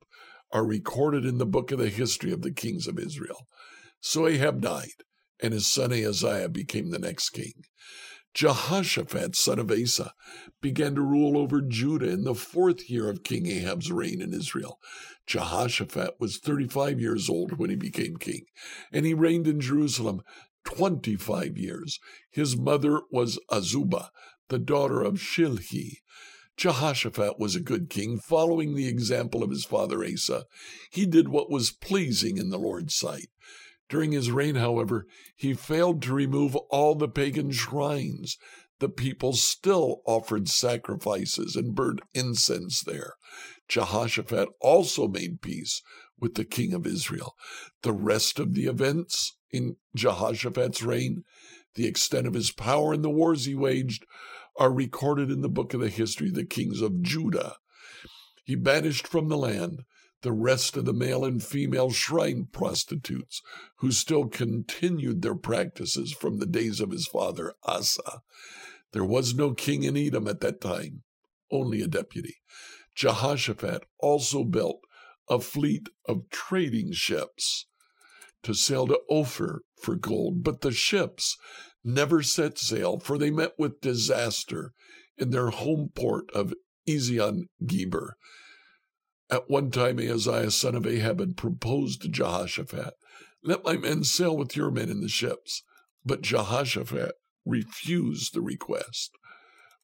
are 0.51 0.65
recorded 0.65 1.25
in 1.25 1.37
the 1.37 1.45
book 1.45 1.71
of 1.71 1.79
the 1.79 1.89
history 1.89 2.31
of 2.31 2.41
the 2.41 2.51
kings 2.51 2.87
of 2.87 2.97
Israel. 2.97 3.47
So 3.99 4.27
Ahab 4.27 4.61
died, 4.61 5.03
and 5.41 5.53
his 5.53 5.67
son 5.67 5.91
Ahaziah 5.91 6.49
became 6.49 6.89
the 6.89 6.99
next 6.99 7.29
king. 7.29 7.53
Jehoshaphat, 8.33 9.35
son 9.35 9.59
of 9.59 9.71
Asa, 9.71 10.13
began 10.61 10.95
to 10.95 11.01
rule 11.01 11.37
over 11.37 11.61
Judah 11.61 12.09
in 12.09 12.23
the 12.23 12.35
fourth 12.35 12.89
year 12.89 13.09
of 13.09 13.23
King 13.23 13.47
Ahab's 13.47 13.91
reign 13.91 14.21
in 14.21 14.33
Israel. 14.33 14.79
Jehoshaphat 15.27 16.15
was 16.19 16.37
35 16.37 16.99
years 16.99 17.29
old 17.29 17.57
when 17.57 17.69
he 17.69 17.75
became 17.75 18.15
king, 18.15 18.45
and 18.91 19.05
he 19.05 19.13
reigned 19.13 19.45
in 19.45 19.59
Jerusalem 19.59 20.21
25 20.63 21.57
years. 21.57 21.99
His 22.31 22.57
mother 22.57 23.01
was 23.11 23.37
Azubah, 23.51 24.09
the 24.47 24.59
daughter 24.59 25.01
of 25.01 25.15
Shilhi. 25.15 25.97
Jehoshaphat 26.55 27.37
was 27.37 27.55
a 27.55 27.61
good 27.61 27.89
king, 27.89 28.19
following 28.19 28.73
the 28.73 28.87
example 28.87 29.43
of 29.43 29.51
his 29.51 29.65
father 29.65 30.03
Asa. 30.03 30.45
He 30.89 31.05
did 31.05 31.27
what 31.27 31.51
was 31.51 31.71
pleasing 31.71 32.37
in 32.37 32.49
the 32.49 32.57
Lord's 32.57 32.95
sight. 32.95 33.27
During 33.89 34.11
his 34.11 34.31
reign, 34.31 34.55
however, 34.55 35.05
he 35.35 35.53
failed 35.53 36.01
to 36.03 36.13
remove 36.13 36.55
all 36.55 36.95
the 36.95 37.07
pagan 37.07 37.51
shrines. 37.51 38.37
The 38.79 38.89
people 38.89 39.33
still 39.33 40.01
offered 40.05 40.49
sacrifices 40.49 41.55
and 41.55 41.75
burned 41.75 42.01
incense 42.13 42.81
there. 42.81 43.13
Jehoshaphat 43.67 44.49
also 44.61 45.07
made 45.07 45.41
peace 45.41 45.81
with 46.19 46.35
the 46.35 46.45
king 46.45 46.73
of 46.73 46.87
Israel. 46.87 47.35
The 47.83 47.93
rest 47.93 48.39
of 48.39 48.53
the 48.53 48.65
events 48.65 49.37
in 49.51 49.77
Jehoshaphat's 49.95 50.81
reign, 50.81 51.23
the 51.75 51.87
extent 51.87 52.27
of 52.27 52.33
his 52.33 52.51
power 52.51 52.93
and 52.93 53.03
the 53.03 53.09
wars 53.09 53.45
he 53.45 53.55
waged, 53.55 54.05
are 54.57 54.71
recorded 54.71 55.29
in 55.29 55.41
the 55.41 55.49
book 55.49 55.73
of 55.73 55.79
the 55.79 55.89
history 55.89 56.29
of 56.29 56.35
the 56.35 56.45
kings 56.45 56.81
of 56.81 57.01
Judah. 57.01 57.57
He 58.43 58.55
banished 58.55 59.07
from 59.07 59.29
the 59.29 59.37
land 59.37 59.83
the 60.21 60.31
rest 60.31 60.75
of 60.75 60.85
the 60.85 60.93
male 60.93 61.23
and 61.23 61.43
female 61.43 61.91
shrine 61.91 62.47
prostitutes 62.51 63.41
who 63.77 63.91
still 63.91 64.25
continued 64.25 65.21
their 65.21 65.35
practices 65.35 66.11
from 66.11 66.39
the 66.39 66.47
days 66.47 66.81
of 66.81 66.91
his 66.91 67.07
father 67.07 67.53
Asa. 67.63 68.21
There 68.93 69.05
was 69.05 69.35
no 69.35 69.53
king 69.53 69.83
in 69.83 69.95
Edom 69.95 70.27
at 70.27 70.39
that 70.41 70.59
time, 70.59 71.03
only 71.51 71.81
a 71.81 71.87
deputy. 71.87 72.37
Jehoshaphat 72.97 73.83
also 73.99 74.43
built 74.43 74.81
a 75.29 75.39
fleet 75.39 75.87
of 76.07 76.29
trading 76.31 76.93
ships 76.93 77.67
to 78.43 78.53
sail 78.53 78.87
to 78.87 78.99
Ophir 79.09 79.61
for 79.81 79.95
gold, 79.95 80.43
but 80.43 80.61
the 80.61 80.71
ships 80.71 81.37
never 81.83 82.23
set 82.23 82.57
sail, 82.57 82.99
for 82.99 83.17
they 83.17 83.29
met 83.29 83.53
with 83.57 83.81
disaster 83.81 84.73
in 85.17 85.29
their 85.29 85.49
home 85.49 85.91
port 85.93 86.29
of 86.33 86.53
Ezion 86.87 87.43
Geber. 87.65 88.15
At 89.29 89.49
one 89.49 89.71
time, 89.71 89.99
Ahaziah, 89.99 90.51
son 90.51 90.75
of 90.75 90.87
Ahab, 90.87 91.19
had 91.19 91.37
proposed 91.37 92.01
to 92.01 92.09
Jehoshaphat, 92.09 92.93
Let 93.43 93.63
my 93.63 93.77
men 93.77 94.03
sail 94.05 94.35
with 94.35 94.55
your 94.55 94.71
men 94.71 94.89
in 94.89 95.01
the 95.01 95.09
ships. 95.09 95.63
But 96.05 96.21
Jehoshaphat 96.21 97.15
refused 97.45 98.33
the 98.33 98.41
request. 98.41 99.11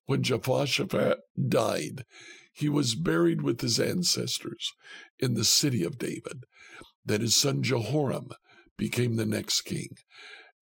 When 0.06 0.23
Jehoshaphat 0.23 1.19
died, 1.49 2.06
he 2.54 2.70
was 2.70 2.96
buried 2.96 3.42
with 3.42 3.62
his 3.62 3.80
ancestors 3.80 4.72
in 5.20 5.34
the 5.34 5.44
city 5.44 5.84
of 5.84 5.98
David. 5.98 6.46
Then 7.04 7.22
his 7.22 7.36
son 7.36 7.63
Jehoram 7.63 8.30
became 8.78 9.16
the 9.16 9.26
next 9.26 9.62
king. 9.62 9.98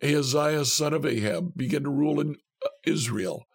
Ahaziah, 0.01 0.65
son 0.65 0.93
of 0.93 1.05
Ahab, 1.05 1.55
began 1.55 1.83
to 1.83 1.89
rule 1.89 2.19
in 2.19 2.37
uh, 2.65 2.69
Israel 2.85 3.45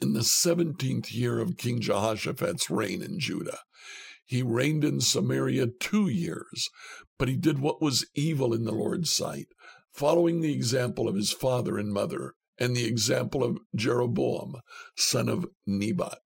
in 0.00 0.14
the 0.14 0.20
17th 0.20 1.12
year 1.12 1.38
of 1.38 1.56
King 1.56 1.80
Jehoshaphat's 1.80 2.70
reign 2.70 3.02
in 3.02 3.18
Judah. 3.18 3.58
He 4.24 4.42
reigned 4.42 4.84
in 4.84 5.00
Samaria 5.00 5.66
two 5.78 6.08
years, 6.08 6.70
but 7.18 7.28
he 7.28 7.36
did 7.36 7.58
what 7.58 7.82
was 7.82 8.06
evil 8.14 8.54
in 8.54 8.64
the 8.64 8.72
Lord's 8.72 9.12
sight, 9.12 9.48
following 9.92 10.40
the 10.40 10.52
example 10.52 11.08
of 11.08 11.14
his 11.14 11.32
father 11.32 11.76
and 11.76 11.92
mother 11.92 12.34
and 12.58 12.74
the 12.74 12.86
example 12.86 13.44
of 13.44 13.58
Jeroboam, 13.74 14.56
son 14.96 15.28
of 15.28 15.46
Nebat, 15.66 16.18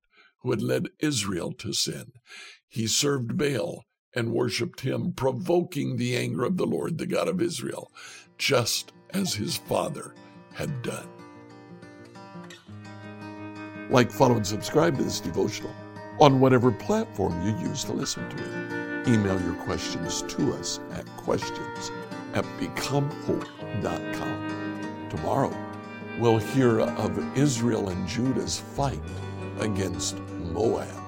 who 0.47 0.53
had 0.53 0.63
led 0.63 0.89
Israel 1.01 1.53
to 1.53 1.73
sin. 1.73 2.13
He 2.69 2.87
served 2.87 3.37
Baal 3.37 3.85
and 4.15 4.33
worshipped 4.33 4.83
him, 4.83 5.13
provoking 5.13 5.97
the 5.97 6.17
anger 6.17 6.45
of 6.45 6.57
the 6.57 6.67
Lord, 6.67 6.99
the 6.99 7.07
God 7.07 7.27
of 7.27 7.43
Israel 7.43 7.91
just 8.39 8.93
as 9.11 9.35
his 9.35 9.57
father 9.57 10.15
had 10.55 10.83
done. 10.83 11.09
Like, 13.91 14.13
follow, 14.13 14.37
and 14.37 14.47
subscribe 14.47 14.97
to 14.99 15.03
this 15.03 15.19
devotional 15.21 15.75
on 16.21 16.39
whatever 16.39 16.71
platform 16.71 17.45
you 17.45 17.57
use 17.69 17.83
to 17.85 17.93
listen 17.93 18.29
to 18.31 18.37
it. 18.37 19.09
Email 19.09 19.41
your 19.43 19.55
questions 19.55 20.23
to 20.23 20.53
us 20.55 20.79
at 20.93 21.07
questions 21.17 21.91
at 22.35 22.45
becomehope.com. 22.61 25.09
Tomorrow, 25.11 25.53
we'll 26.21 26.39
hear 26.39 26.79
of 26.81 27.37
Israel 27.37 27.89
and 27.89 28.07
Judah's 28.07 28.61
fight 28.61 29.03
against 29.61 30.19
Moab. 30.57 31.06